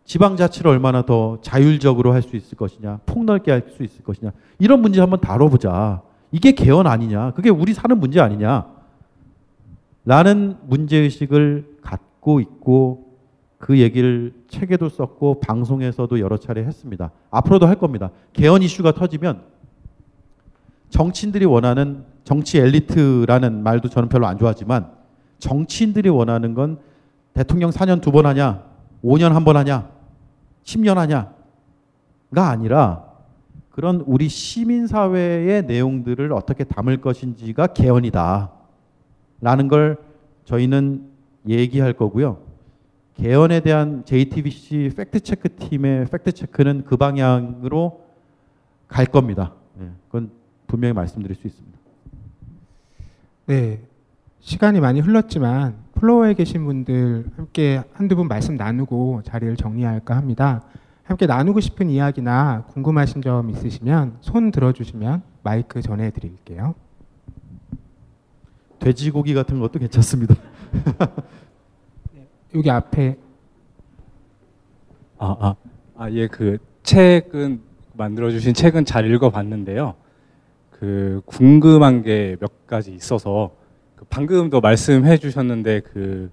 [0.04, 4.82] 지방 자치를 얼마나 더 자율적으로 할 수 있을 것이냐, 폭넓게 할 수 있을 것이냐, 이런
[4.82, 6.02] 문제 한번 다뤄보자.
[6.32, 8.68] 이게 개헌 아니냐, 그게 우리 사는 문제 아니냐,
[10.04, 13.16] 라는 문제의식을 갖고 있고
[13.58, 17.12] 그 얘기를 책에도 썼고 방송에서도 여러 차례 했습니다.
[17.32, 18.12] 앞으로도 할 겁니다.
[18.34, 19.44] 개헌 이슈가 터지면
[20.90, 24.92] 정치인들이 원하는 정치 엘리트라는 말도 저는 별로 안 좋아하지만
[25.40, 26.80] 정치인들이 원하는 건
[27.34, 28.64] 대통령 4년 두 번 하냐,
[29.04, 29.90] 5년 한 번 하냐,
[30.64, 33.04] 10년 하냐가 아니라
[33.70, 38.52] 그런 우리 시민 사회의 내용들을 어떻게 담을 것인지가 개헌이다.
[39.42, 39.98] 라는 걸
[40.46, 41.10] 저희는
[41.48, 42.40] 얘기할 거고요.
[43.16, 48.02] 개헌에 대한 JTBC 팩트 체크 팀의 팩트 체크는 그 방향으로
[48.88, 49.54] 갈 겁니다.
[49.82, 50.32] 예, 그건
[50.68, 51.78] 분명히 말씀드릴 수 있습니다.
[53.48, 53.82] 네.
[54.40, 60.62] 시간이 많이 흘렀지만 플로어에 계신 분들 함께 한두 분 말씀 나누고 자리를 정리할까 합니다.
[61.04, 66.76] 함께 나누고 싶은 이야기나 궁금하신 점 있으시면 손 들어주시면 마이크 전해드릴게요.
[68.80, 70.36] 돼지고기 같은 것도 괜찮습니다.
[72.54, 73.18] 여기 앞에
[75.18, 75.56] 아, 아,
[75.98, 77.62] 아, 예, 그 책은
[77.94, 79.96] 만들어 주신 책은 잘 읽어 봤는데요.
[80.80, 83.52] 그 궁금한 게 몇 가지 있어서
[83.96, 86.30] 그 방금도 말씀해 주셨는데 그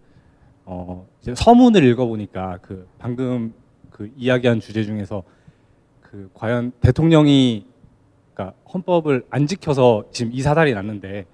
[0.65, 3.55] 어, 서문을 읽어보니까 그 방금
[3.91, 5.23] 그 이야기한 주제 중에서
[6.01, 7.67] 그 과연 대통령이
[8.35, 11.27] 그러니까 헌법을 안 지켜서 지금 이 사달이 났는데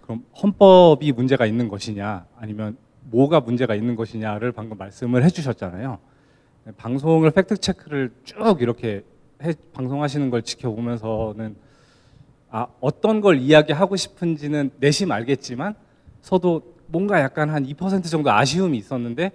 [0.00, 5.98] 그럼 헌법이 문제가 있는 것이냐 아니면 뭐가 문제가 있는 것이냐를 방금 말씀을 해주셨잖아요.
[6.76, 9.04] 방송을 팩트 체크를 쭉 이렇게
[9.44, 11.65] 해, 방송하시는 걸 지켜보면서는
[12.50, 15.74] 아, 어떤 걸 이야기하고 싶은지는 내심 알겠지만
[16.22, 19.32] 서도 뭔가 약간 한 2% 정도 아쉬움이 있었는데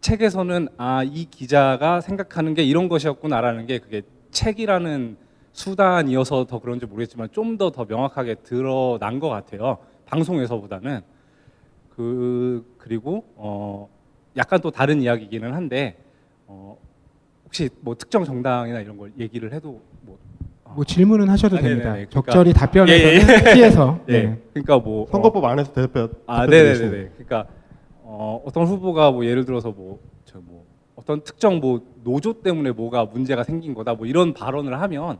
[0.00, 5.16] 책에서는 아, 이 기자가 생각하는 게 이런 것이었구나라는 게 그게 책이라는
[5.52, 9.78] 수단이어서 더 그런지 모르겠지만 좀 더 더 명확하게 드러난 것 같아요.
[10.06, 11.00] 방송에서보다는
[11.90, 13.88] 그 그리고 어
[14.36, 15.96] 약간 또 다른 이야기기는 한데
[16.46, 16.76] 어
[17.44, 20.18] 혹시 뭐 특정 정당이나 이런 걸 얘기를 해도 뭐
[20.76, 21.92] 뭐 질문은 하셔도 아, 됩니다.
[21.92, 22.06] 네네네.
[22.10, 23.54] 그러니까- 적절히 답변에서는 예, 예.
[23.54, 23.98] 피해서.
[24.06, 24.12] 네.
[24.24, 24.38] 네.
[24.52, 27.10] 그러니까 뭐 선거법 안에서 대표 아, 대표되시는 네네 네.
[27.16, 27.46] 그러니까
[28.02, 33.74] 어, 어떤 후보가 뭐 예를 들어서 뭐저뭐 어떤 특정 뭐 노조 때문에 뭐가 문제가 생긴
[33.74, 35.18] 거다 뭐 이런 발언을 하면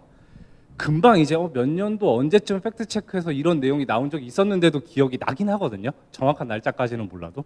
[0.76, 5.48] 금방 이제 어, 몇 년도 언제쯤 팩트 체크해서 이런 내용이 나온 적이 있었는데도 기억이 나긴
[5.50, 5.90] 하거든요.
[6.10, 7.44] 정확한 날짜까지는 몰라도.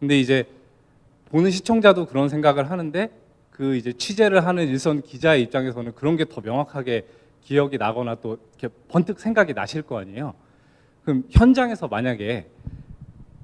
[0.00, 0.44] 근데 이제
[1.30, 3.08] 보는 시청자도 그런 생각을 하는데
[3.50, 7.06] 그 이제 취재를 하는 일선 기자의 입장에서는 그런 게 더 명확하게
[7.46, 10.34] 기억이 나거나 또 이렇게 번뜩 생각이 나실 거 아니에요.
[11.04, 12.50] 그럼 현장에서 만약에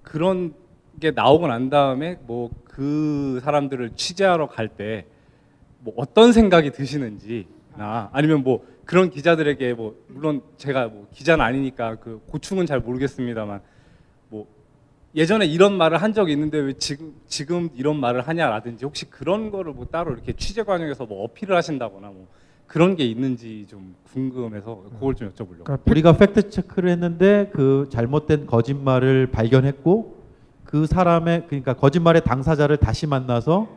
[0.03, 0.55] 그런
[1.01, 5.05] 게 나오고 난 다음에 뭐 그 사람들을 취재하러 갈 때
[5.85, 12.21] 뭐 어떤 생각이 드시는지나 아니면 뭐 그런 기자들에게 뭐 물론 제가 뭐 기자는 아니니까 그
[12.29, 13.61] 고충은 잘 모르겠습니다만
[14.29, 14.47] 뭐
[15.15, 19.73] 예전에 이런 말을 한 적이 있는데 왜 지금 지금 이런 말을 하냐라든지 혹시 그런 거를
[19.73, 22.29] 뭐 따로 이렇게 취재 과정에서 뭐 어필을 하신다거나 뭐
[22.73, 25.65] 그런 게 있는지 좀 궁금해서 그걸 좀 여쭤보려고.
[25.65, 30.17] 그러니까 우리가 팩트 체크를 했는데 그 잘못된 거짓말을 발견했고
[30.65, 33.69] 그 사람의 그러니까 거짓말의 당사자를 다시 만나서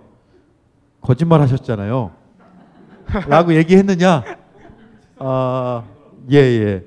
[1.01, 2.11] 거짓말 하셨잖아요.
[3.27, 4.23] 라고 얘기했느냐?
[5.19, 5.83] 아,
[6.31, 6.85] 예, 예.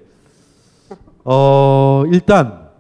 [1.25, 2.71] 어, 일단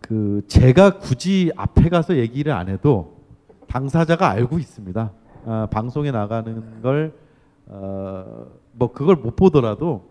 [0.00, 3.18] 그 제가 굳이 앞에 가서 얘기를 안 해도
[3.68, 5.12] 당사자가 알고 있습니다.
[5.44, 7.12] 아, 방송에 나가는 걸
[7.66, 10.04] 어, 뭐 그걸 못 보더라도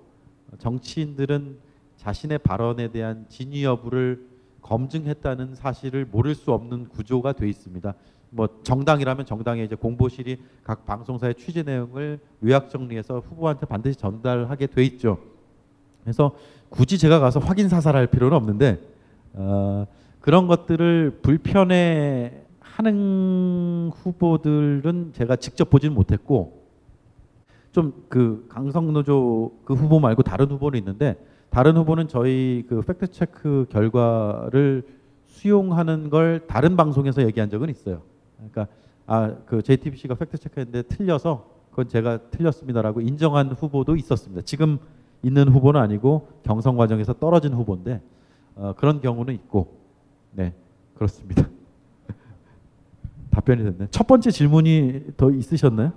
[0.58, 1.58] 정치인들은
[1.98, 4.26] 자신의 발언에 대한 진위 여부를
[4.62, 7.94] 검증했다는 사실을 모를 수 없는 구조가 돼 있습니다.
[8.30, 14.84] 뭐 정당이라면 정당의 이제 공보실이 각 방송사의 취재 내용을 요약 정리해서 후보한테 반드시 전달하게 돼
[14.84, 15.20] 있죠.
[16.04, 16.32] 그래서
[16.70, 18.80] 굳이 제가 가서 확인 사살할 필요는 없는데
[19.34, 19.86] 어,
[20.20, 22.41] 그런 것들을 불편해
[22.82, 26.62] 하는 후보들은 제가 직접 보지는 못했고
[27.72, 31.16] 좀 그 강성노조 그 후보 말고 다른 후보는 있는데
[31.50, 34.84] 다른 후보는 저희 그 팩트 체크 결과를
[35.28, 38.02] 수용하는 걸 다른 방송에서 얘기한 적은 있어요.
[38.38, 38.68] 그러니까
[39.06, 44.42] 아 그 JTBC가 팩트 체크했는데 틀려서 그건 제가 틀렸습니다라고 인정한 후보도 있었습니다.
[44.42, 44.80] 지금
[45.24, 48.02] 있는 후보는 아니고 경선 과정에서 떨어진 후보인데
[48.56, 49.78] 어, 그런 경우는 있고
[50.32, 50.54] 네
[50.96, 51.48] 그렇습니다.
[53.32, 53.88] 답변이 됐네.
[53.92, 55.94] 첫 번째 질문이 더 있으셨나요?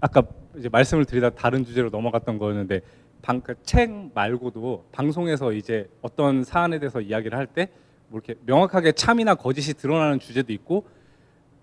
[0.00, 0.22] 아까
[0.56, 2.80] 이제 말씀을 드리다 다른 주제로 넘어갔던 거였는데
[3.22, 7.68] 방, 그책 말고도 방송에서 이제 어떤 사안에 대해서 이야기를 할 때
[8.08, 10.84] 뭐 이렇게 명확하게 참이나 거짓이 드러나는 주제도 있고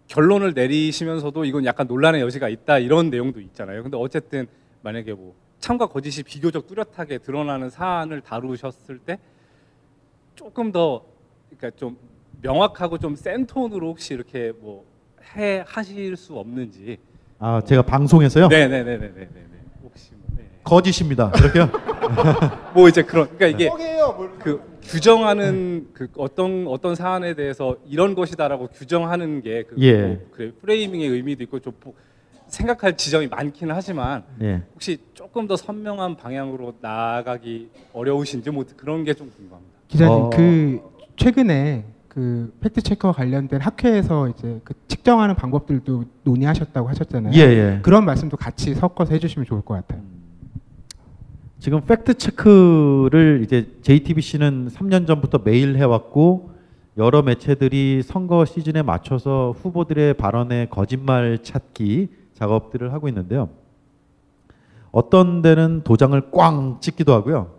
[0.07, 3.83] 결론을 내리시면서도 이건 약간 논란의 여지가 있다 이런 내용도 있잖아요.
[3.83, 4.47] 근데 어쨌든
[4.81, 9.19] 만약에 뭐 참과 거짓이 비교적 뚜렷하게 드러나는 사안을 다루셨을 때
[10.36, 11.03] 조금 더
[11.49, 11.97] 그러니까 좀
[12.41, 14.86] 명확하고 좀 센 톤으로 혹시 이렇게 뭐
[15.36, 16.97] 해 하실 수 없는지
[17.38, 18.47] 아 제가 방송에서요?
[18.47, 19.28] 네네네네네.
[19.84, 20.43] 혹시 뭐, 네.
[20.63, 21.32] 거짓입니다.
[21.38, 21.69] 이렇게요?
[22.73, 23.69] 뭐 이제 그런 그러니까 이게.
[24.39, 30.02] 그 규정하는 그 어떤 어떤 사안에 대해서 이런 것이다라고 규정하는 게그 예.
[30.02, 31.93] 뭐 그래 프레이밍의 의미도 있고 좀 보-
[32.47, 34.63] 생각할 지점이 많기는 하지만 예.
[34.73, 39.73] 혹시 조금 더 선명한 방향으로 나아가기 어려우신지 뭐 그런 게 좀 궁금합니다.
[39.89, 40.30] 기자님 어.
[40.30, 40.80] 그
[41.17, 41.84] 최근에
[42.17, 47.32] 그 팩트 체크와 관련된 학회에서 이제 그 측정하는 방법들도 논의하셨다고 하셨잖아요.
[47.36, 47.80] 예, 예.
[47.84, 50.01] 그런 말씀도 같이 섞어서 해주시면 좋을 것 같아요.
[51.60, 56.49] 지금 팩트 체크를 이제 JTBC는 3년 전부터 매일 해왔고
[56.97, 63.49] 여러 매체들이 선거 시즌에 맞춰서 후보들의 발언에 거짓말 찾기 작업들을 하고 있는데요.
[64.89, 67.51] 어떤 데는 도장을 꽝 찍기도 하고요.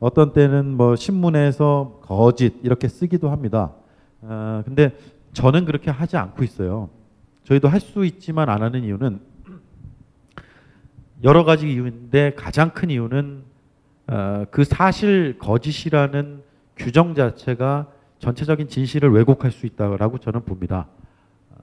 [0.00, 3.72] 어떤 때는 뭐 신문에서 거짓 이렇게 쓰기도 합니다.
[4.22, 4.96] 아, 근데
[5.32, 6.90] 저는 그렇게 하지 않고 있어요.
[7.44, 9.20] 저희도 할 수 있지만 안 하는 이유는
[11.24, 13.42] 여러 가지 이유인데 가장 큰 이유는
[14.06, 16.42] 어, 그 사실 거짓이라는
[16.76, 20.86] 규정 자체가 전체적인 진실을 왜곡할 수 있다고 저는 봅니다.
[21.50, 21.56] 어,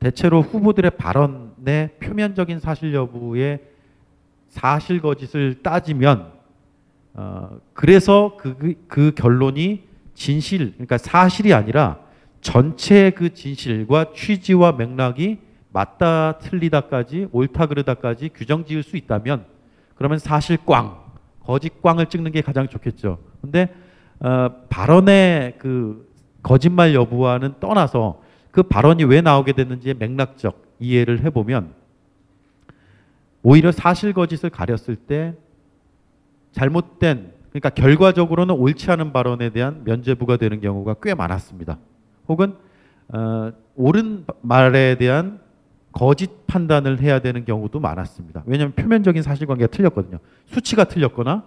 [0.00, 3.70] 대체로 후보들의 발언의 표면적인 사실 여부에
[4.48, 6.32] 사실 거짓을 따지면
[7.14, 9.84] 어, 그래서 그, 그, 그 결론이
[10.16, 12.00] 진실, 그러니까 사실이 아니라
[12.40, 15.38] 전체 그 진실과 취지와 맥락이
[15.72, 19.44] 맞다 틀리다까지 옳다 그르다까지 규정 지을 수 있다면
[19.94, 20.96] 그러면 사실 꽝,
[21.40, 23.18] 거짓 꽝을 찍는 게 가장 좋겠죠.
[23.42, 23.72] 근데
[24.20, 26.10] 어, 발언의 그
[26.42, 31.74] 거짓말 여부와는 떠나서 그 발언이 왜 나오게 됐는지의 맥락적 이해를 해보면
[33.42, 35.34] 오히려 사실 거짓을 가렸을 때
[36.52, 41.78] 잘못된 그러니까 결과적으로는 옳지 않은 발언에 대한 면죄부가 되는 경우가 꽤 많았습니다.
[42.28, 42.54] 혹은
[43.08, 45.40] 어, 옳은 말에 대한
[45.90, 48.42] 거짓 판단을 해야 되는 경우도 많았습니다.
[48.44, 50.18] 왜냐하면 표면적인 사실관계가 틀렸거든요.
[50.44, 51.44] 수치가 틀렸거나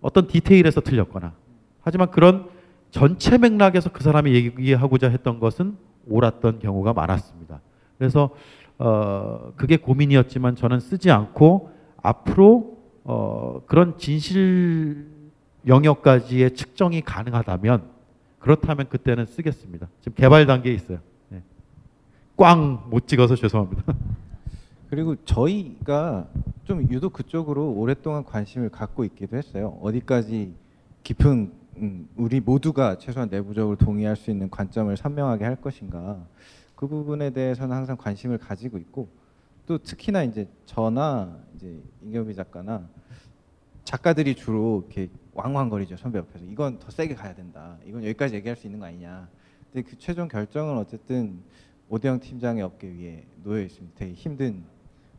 [0.00, 1.34] 어떤 디테일에서 틀렸거나
[1.82, 2.48] 하지만 그런
[2.90, 5.76] 전체 맥락에서 그 사람이 얘기하고자 했던 것은
[6.08, 7.60] 옳았던 경우가 많았습니다.
[7.98, 8.30] 그래서
[8.78, 11.70] 어, 그게 고민이었지만 저는 쓰지 않고
[12.02, 15.06] 앞으로 어, 그런 진실
[15.66, 17.82] 영역까지의 측정이 가능하다면
[18.38, 19.88] 그렇다면 그때는 쓰겠습니다.
[20.00, 20.98] 지금 개발 단계에 있어요.
[21.28, 21.42] 네.
[22.36, 23.82] 꽝못 찍어서 죄송합니다.
[24.88, 26.26] 그리고 저희가
[26.64, 29.78] 좀 유독 그쪽으로 오랫동안 관심을 갖고 있기도 했어요.
[29.82, 30.54] 어디까지
[31.02, 36.18] 깊은 음, 우리 모두가 최소한 내부적으로 동의할 수 있는 관점을 선명하게 할 것인가
[36.74, 39.08] 그 부분에 대해서는 항상 관심을 가지고 있고
[39.70, 42.88] 또 특히나 이제 저나 이제 임경비 작가나
[43.84, 47.78] 작가들이 주로 이렇게 왕왕거리죠 선배 옆에서 이건 더 세게 가야 된다.
[47.86, 49.28] 이건 여기까지 얘기할 수 있는 거 아니냐.
[49.72, 51.38] 근데 그 최종 결정은 어쨌든
[51.88, 53.96] 오대영 팀장의 어깨 위에 놓여 있습니다.
[53.96, 54.64] 되게 힘든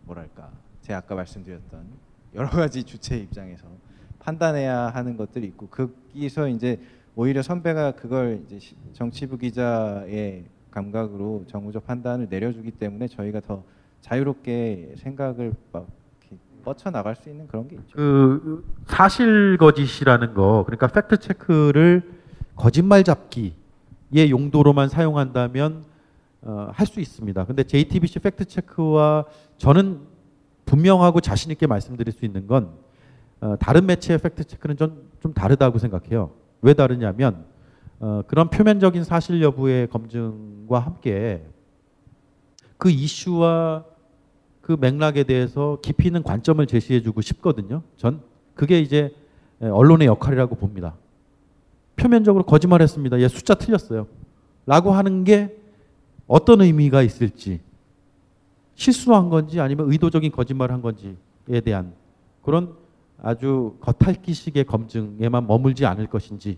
[0.04, 1.86] 뭐랄까 제가 아까 말씀드렸던
[2.36, 3.66] 여러 가지 주체 입장에서
[4.20, 6.78] 판단해야 하는 것들이 있고 거기서 이제
[7.16, 13.64] 오히려 선배가 그걸 이제 시- 정치부 기자의 감각으로 정무적 판단을 내려주기 때문에 저희가 더
[14.02, 15.88] 자유롭게 생각을 막
[16.64, 17.96] 뻗쳐 나갈 수 있는 그런 게 있죠.
[17.96, 22.04] 그 사실 거짓이라는 거 그러니까 팩트 체크를
[22.56, 25.86] 거짓말 잡기의 용도로만 사용한다면
[26.44, 27.46] 어, 할 수 있습니다.
[27.46, 29.26] 근데 JTBC 팩트 체크와
[29.58, 30.02] 저는
[30.66, 32.72] 분명하고 자신 있게 말씀드릴 수 있는 건
[33.40, 36.32] 어, 다른 매체의 팩트 체크는 좀, 좀 다르다고 생각해요.
[36.62, 37.46] 왜 다르냐면
[38.00, 41.46] 어, 그런 표면적인 사실 여부의 검증과 함께
[42.78, 43.86] 그 이슈와
[44.62, 47.82] 그 맥락에 대해서 깊이 있는 관점을 제시해주고 싶거든요.
[47.98, 48.22] 전
[48.54, 49.14] 그게 이제
[49.62, 50.96] 에, 언론의 역할이라고 봅니다.
[51.96, 53.20] 표면적으로 거짓말했습니다.
[53.22, 54.08] 얘 숫자 틀렸어요.
[54.66, 55.56] 라고 하는 게
[56.28, 57.60] 어떤 의미가 있을지
[58.76, 61.94] 실수한 건지 아니면 의도적인 거짓말을 한 건지에 대한
[62.44, 62.74] 그런
[63.22, 66.58] 아주 겉핥기식의 검증에만 머물지 않을 것인지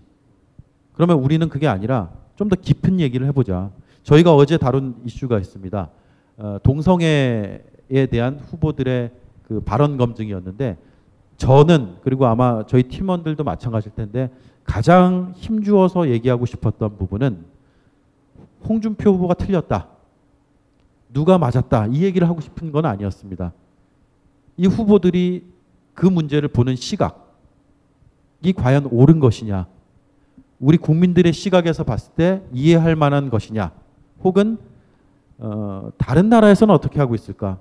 [0.92, 3.70] 그러면 우리는 그게 아니라 좀 더 깊은 얘기를 해보자.
[4.02, 5.90] 저희가 어제 다룬 이슈가 있습니다.
[6.36, 9.10] 어, 동성애 에 대한 후보들의
[9.46, 10.78] 그 발언 검증이었는데
[11.36, 14.30] 저는 그리고 아마 저희 팀원들도 마찬가지일 텐데
[14.64, 17.44] 가장 힘주어서 얘기하고 싶었던 부분은
[18.66, 19.88] 홍준표 후보가 틀렸다.
[21.12, 21.86] 누가 맞았다.
[21.88, 23.52] 이 얘기를 하고 싶은 건 아니었습니다.
[24.56, 25.44] 이 후보들이
[25.92, 27.14] 그 문제를 보는 시각이
[28.56, 29.66] 과연 옳은 것이냐.
[30.58, 33.72] 우리 국민들의 시각에서 봤을 때 이해할 만한 것이냐.
[34.22, 34.58] 혹은
[35.38, 37.58] 어, 다른 나라에서는 어떻게 하고 있을까?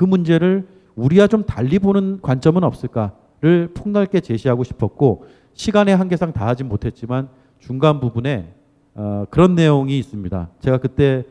[0.00, 6.68] 그 문제를 우리와 좀 달리 보는 관점은 없을까를 폭넓게 제시하고 싶었고 시간의 한계상 다 하진
[6.68, 7.28] 못했지만
[7.58, 8.54] 중간 부분에
[8.94, 10.48] 어, 그런 내용이 있습니다.
[10.60, 11.24] 제가 그때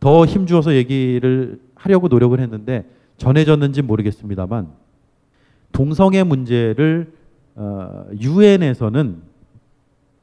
[0.00, 4.66] 더 힘주어서 얘기를 하려고 노력을 했는데 전해졌는지 모르겠습니다만
[5.70, 7.12] 동성애 문제를
[7.54, 9.22] 어, 유엔에서는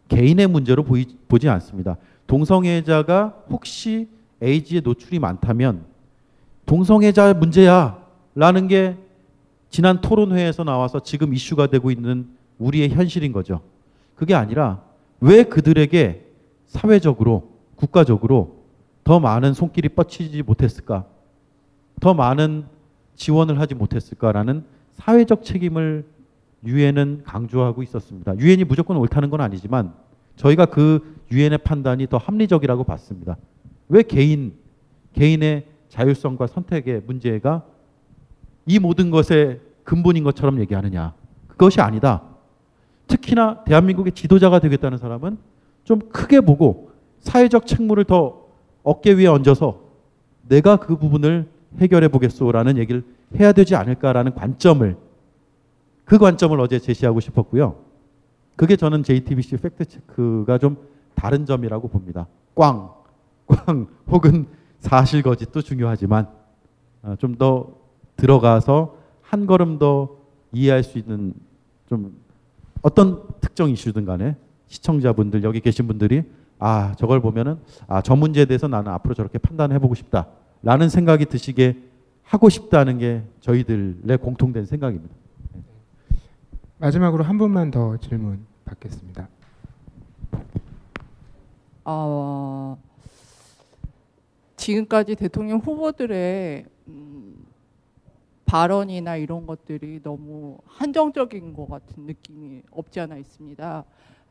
[0.09, 1.95] 개인의 문제로 보이, 보지 않습니다.
[2.27, 4.09] 동성애자가 혹시
[4.41, 5.92] 에이즈에 노출이 많다면
[6.65, 8.03] 동성애자 문제야
[8.35, 8.97] 라는 게
[9.69, 12.27] 지난 토론회에서 나와서 지금 이슈가 되고 있는
[12.59, 13.61] 우리의 현실인 거죠.
[14.15, 14.81] 그게 아니라
[15.19, 16.25] 왜 그들에게
[16.65, 18.63] 사회적으로 국가적으로
[19.03, 21.05] 더 많은 손길이 뻗치지 못했을까?
[21.99, 22.65] 더 많은
[23.15, 26.05] 지원을 하지 못했을까라는 사회적 책임을
[26.65, 28.37] 유엔은 강조하고 있었습니다.
[28.37, 29.93] 유엔이 무조건 옳다는 건 아니지만
[30.35, 33.37] 저희가 그 유엔의 판단이 더 합리적이라고 봤습니다.
[33.89, 34.53] 왜 개인
[35.13, 37.63] 개인의 자율성과 선택의 문제가
[38.65, 41.13] 이 모든 것의 근본인 것처럼 얘기하느냐?
[41.47, 42.23] 그것이 아니다.
[43.05, 45.37] 특히나 대한민국의 지도자가 되겠다는 사람은
[45.83, 48.47] 좀 크게 보고 사회적 책무를 더
[48.81, 49.81] 어깨 위에 얹어서
[50.47, 53.03] 내가 그 부분을 해결해 보겠소라는 얘기를
[53.39, 54.97] 해야 되지 않을까라는 관점을
[56.05, 57.75] 그 관점을 어제 제시하고 싶었고요.
[58.55, 60.77] 그게 저는 JTBC 팩트 체크가 좀
[61.13, 62.27] 다른 점이라고 봅니다.
[62.55, 62.89] 꽝,
[63.47, 64.47] 꽝 혹은
[64.83, 66.27] 사실 거짓도 중요하지만
[67.03, 67.69] 어, 좀더
[68.17, 70.17] 들어가서 한 걸음 더
[70.51, 71.33] 이해할 수 있는
[71.87, 72.15] 좀
[72.81, 74.35] 어떤 특정 이슈든 간에
[74.67, 76.23] 시청자분들 여기 계신 분들이
[76.59, 81.81] 아 저걸 보면은 아 저 문제에 대해서 나는 앞으로 저렇게 판단해 보고 싶다라는 생각이 드시게
[82.23, 85.15] 하고 싶다는 게 저희들의 공통된 생각입니다.
[86.79, 89.29] 마지막으로 한 분만 더 질문 받겠습니다.
[91.85, 92.77] 어,
[94.63, 97.45] 지금까지 대통령 후보들의 음,
[98.45, 103.83] 발언이나 이런 것들이 너무 한정적인 것 같은 느낌이 없지 않아 있습니다.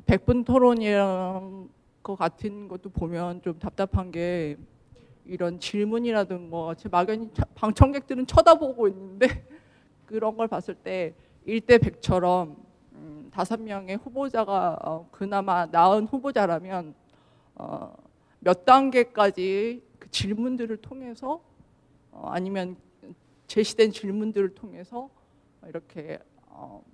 [0.07, 1.69] 백분 토론이랑
[2.03, 4.57] 것 같은 것도 보면 좀 답답한 게
[5.27, 9.27] 이런 질문이라든가 제 막연히 방청객들은 쳐다보고 있는데
[10.07, 11.15] 그런 걸 봤을 때
[11.47, 12.57] 1대 100처럼
[12.95, 16.95] 음, 다섯 명의 후보자가 어, 그나마 나은 후보자라면
[17.57, 17.95] 어,
[18.41, 21.43] 몇 단계까지 그 질문들을 통해서
[22.13, 22.77] 어, 아니면
[23.49, 25.11] 제시된 질문들을 통해서
[25.67, 26.85] 이렇게 어,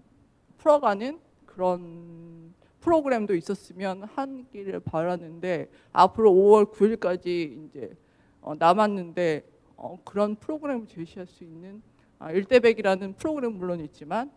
[0.56, 7.94] 풀어가는 그런 프로그램도 있었으면 하기를 바라는데 앞으로 5월 9일까지 이제
[8.40, 9.44] 어, 남았는데
[9.76, 11.82] 어, 그런 프로그램을 제시할 수 있는
[12.18, 14.30] 아, 1대100이라는 프로그램 물론 있지만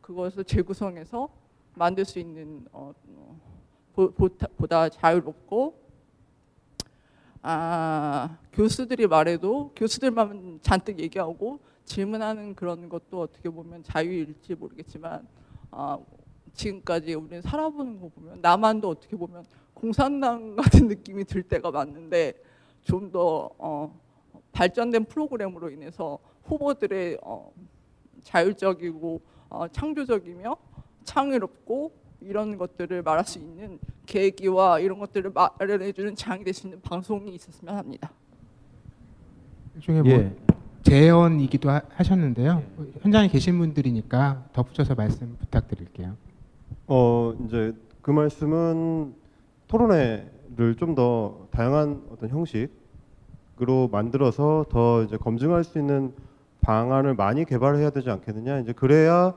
[0.00, 1.28] 그것을 재구성해서
[1.74, 2.92] 만들 수 있는 어,
[3.92, 5.89] 보, 보다 자유롭고
[7.42, 15.26] 아, 교수들이 말해도 교수들만 잔뜩 얘기하고 질문하는 그런 것도 어떻게 보면 자유일지 모르겠지만
[15.70, 15.98] 아,
[16.52, 22.34] 지금까지 우리는 살아보는 거 보면 남한도 어떻게 보면 공산당 같은 느낌이 들 때가 많는데
[22.82, 24.00] 좀더 어,
[24.52, 27.52] 발전된 프로그램으로 인해서 후보들의 어,
[28.22, 30.56] 자율적이고 어, 창조적이며
[31.04, 37.34] 창의롭고 이런 것들을 말할 수 있는 계기와 이런 것들을 마련해주는 장이 될 수 있는 방송이
[37.34, 38.10] 있었으면 합니다.
[39.76, 40.36] 일종의 뭐 예.
[40.82, 42.62] 재연이기도 하, 하셨는데요.
[43.02, 46.16] 현장에 계신 분들이니까 덧붙여서 말씀 부탁드릴게요.
[46.86, 49.14] 어 이제 그 말씀은
[49.68, 56.12] 토론회를 좀 더 다양한 어떤 형식으로 만들어서 더 이제 검증할 수 있는
[56.62, 58.58] 방안을 많이 개발해야 되지 않겠느냐.
[58.60, 59.34] 이제 그래야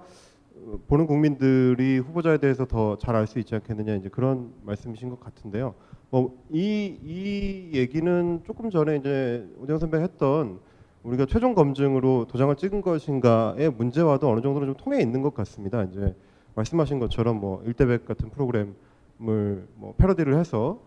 [0.87, 3.95] 보는 국민들이 후보자에 대해서 더 잘 알 수 있지 않겠느냐.
[3.95, 5.75] 이제 그런 말씀이신 것 같은데요.
[6.11, 10.59] 뭐이이 이 얘기는 조금 전에 이제 오정 선배가 했던
[11.03, 15.83] 우리가 최종 검증으로 도장을 찍은 것인가의 문제와도 어느 정도는 좀 통해 있는 것 같습니다.
[15.83, 16.15] 이제
[16.55, 18.73] 말씀하신 것처럼 뭐 일대백 같은 프로그램을
[19.17, 20.79] 뭐 패러디를 해서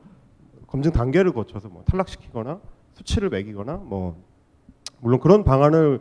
[0.69, 2.61] 검증 단계를 거쳐서 뭐 탈락시키거나
[2.95, 4.17] 수치를 매기거나 뭐
[5.01, 6.01] 물론 그런 방안을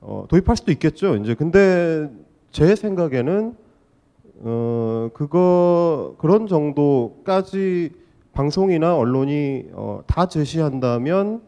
[0.00, 1.16] 어, 도입할 수도 있겠죠.
[1.16, 2.08] 이제 근데
[2.50, 3.56] 제 생각에는
[4.42, 7.90] 어 그거 그런 정도까지
[8.32, 11.42] 방송이나 언론이 어, 다 제시한다면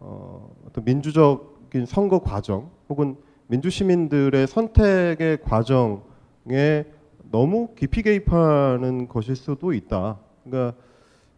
[0.00, 3.16] 어, 어떤 민주적인 선거 과정 혹은
[3.46, 6.84] 민주 시민들의 선택의 과정에
[7.30, 10.18] 너무 깊이 개입하는 것일 수도 있다.
[10.44, 10.76] 그러니까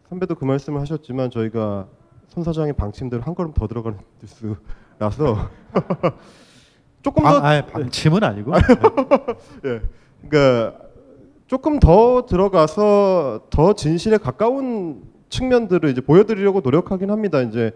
[0.09, 1.87] 선배도 그 말씀을 하셨지만 저희가
[2.27, 5.49] 손 사장의 방침대로 한 걸음 더 들어가는 뉴스라서
[7.01, 8.53] 조금 더 아, 방침은 아니고.
[9.65, 9.81] 예.
[10.27, 10.77] 그러니까
[11.47, 17.41] 조금 더 들어가서 더 진실에 가까운 측면들을 이제 보여드리려고 노력하긴 합니다.
[17.41, 17.71] 이제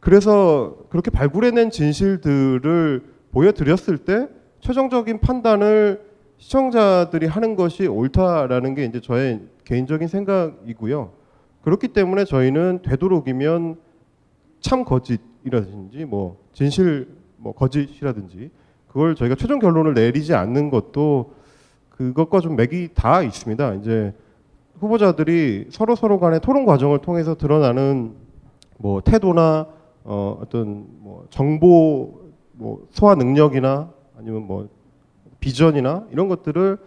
[0.00, 3.02] 그래서 그렇게 발굴해낸 진실들을
[3.32, 4.28] 보여드렸을 때
[4.60, 6.02] 최종적인 판단을
[6.36, 11.12] 시청자들이 하는 것이 옳다라는 게 이제 저의 개인적인 생각이고요.
[11.62, 13.78] 그렇기 때문에 저희는 되도록이면
[14.60, 18.50] 참 거짓이라든지 뭐 진실 뭐 거짓이라든지
[18.88, 21.32] 그걸 저희가 최종 결론을 내리지 않는 것도
[21.90, 23.74] 그것과 좀 맥이 다 있습니다.
[23.74, 24.14] 이제
[24.78, 28.12] 후보자들이 서로 서로 간의 토론 과정을 통해서 드러나는
[28.76, 29.66] 뭐 태도나
[30.04, 34.68] 어, 어떤 뭐 정보 뭐 소화 능력이나 아니면 뭐
[35.40, 36.78] 비전이나 이런 것들을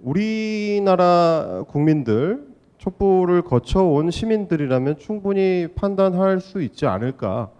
[0.00, 2.46] 우리나라 국민들
[2.78, 7.50] 촛불을 거쳐온 시민들이라면 충분히 판단할 수 있지 않을까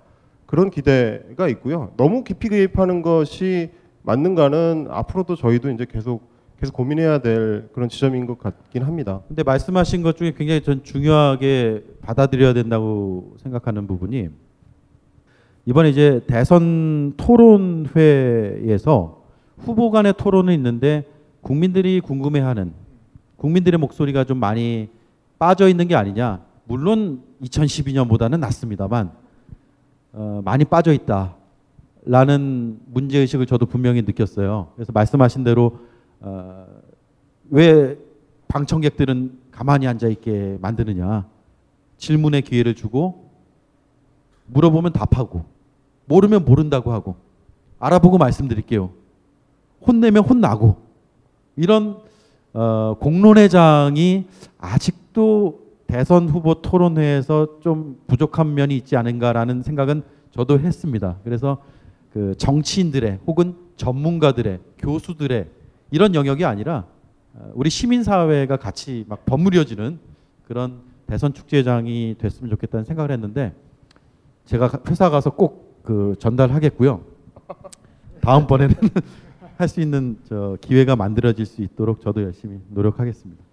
[0.52, 1.92] 그런 기대가 있고요.
[1.96, 3.70] 너무 깊이 개입하는 것이
[4.02, 6.30] 맞는가는 앞으로도 저희도 이제 계속
[6.60, 9.22] 계속 고민해야 될 그런 지점인 것 같긴 합니다.
[9.28, 14.28] 근데 말씀하신 것 중에 굉장히 전 중요하게 받아들여야 된다고 생각하는 부분이
[15.64, 19.22] 이번에 이제 대선 토론회에서
[19.56, 21.06] 후보 간의 토론은 있는데
[21.40, 22.74] 국민들이 궁금해하는
[23.36, 24.90] 국민들의 목소리가 좀 많이
[25.38, 26.42] 빠져 있는 게 아니냐.
[26.66, 29.21] 물론 2012년보다는 낫습니다만
[30.12, 34.68] 어, 많이 빠져 있다라는 문제 의식을 저도 분명히 느꼈어요.
[34.74, 35.78] 그래서 말씀하신 대로
[36.20, 36.66] 어,
[37.50, 37.96] 왜
[38.48, 41.26] 방청객들은 가만히 앉아 있게 만드느냐.
[41.96, 43.30] 질문의 기회를 주고
[44.46, 45.44] 물어보면 답하고
[46.06, 47.16] 모르면 모른다고 하고
[47.78, 48.90] 알아보고 말씀드릴게요.
[49.86, 50.76] 혼내면 혼나고
[51.56, 51.98] 이런
[52.52, 54.26] 어, 공론회장이
[54.58, 55.61] 아직도
[55.92, 61.18] 대선 후보 토론회에서 좀 부족한 면이 있지 않은가라는 생각은 저도 했습니다.
[61.22, 61.62] 그래서
[62.12, 65.46] 그 정치인들의 혹은 전문가들의 교수들의
[65.90, 66.86] 이런 영역이 아니라
[67.34, 69.98] 어, 우리 시민 사회가 같이 막 버무려지는
[70.46, 73.54] 그런 대선 축제장이 됐으면 좋겠다는 생각을 했는데
[74.46, 77.04] 제가 회사 가서 꼭 그 전달하겠고요.
[78.20, 78.74] 다음번에는
[79.58, 83.51] 할 수 있는 저 기회가 만들어질 수 있도록 저도 열심히 노력하겠습니다.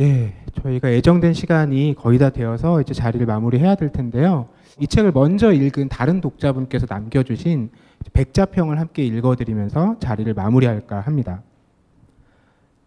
[0.00, 0.32] 예,
[0.62, 4.48] 저희가 예정된 시간이 거의 다 되어서 이제 자리를 마무리해야 될 텐데요.
[4.78, 7.68] 이 책을 먼저 읽은 다른 독자분께서 남겨주신
[8.14, 11.42] 백자평을 함께 읽어드리면서 자리를 마무리할까 합니다.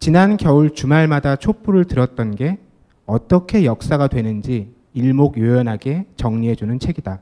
[0.00, 2.58] 지난 겨울 주말마다 촛불을 들었던 게
[3.06, 7.20] 어떻게 역사가 되는지 일목요연하게 정리해주는 책이다.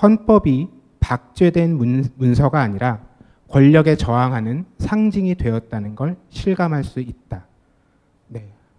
[0.00, 0.68] 헌법이
[1.00, 3.00] 박제된 문, 문서가 아니라
[3.48, 7.47] 권력에 저항하는 상징이 되었다는 걸 실감할 수 있다.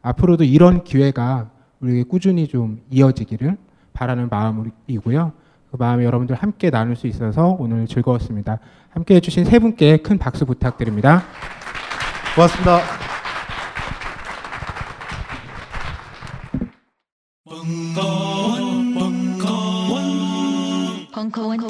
[0.02, 0.10] 네.
[0.10, 3.58] 앞으로도 이런 기회가 우리에게 꾸준히 좀 이어지기를
[3.94, 5.32] 바라는 마음이고요.
[5.72, 8.60] 그 마음에 여러분들 함께 나눌 수 있어서 오늘 즐거웠습니다.
[8.90, 11.24] 함께 해주신 세 분께 큰 박수 부탁드립니다.
[12.36, 12.80] 고맙습니다.
[17.46, 19.98] 벙커원, 벙커원,
[21.12, 21.69] 벙커원.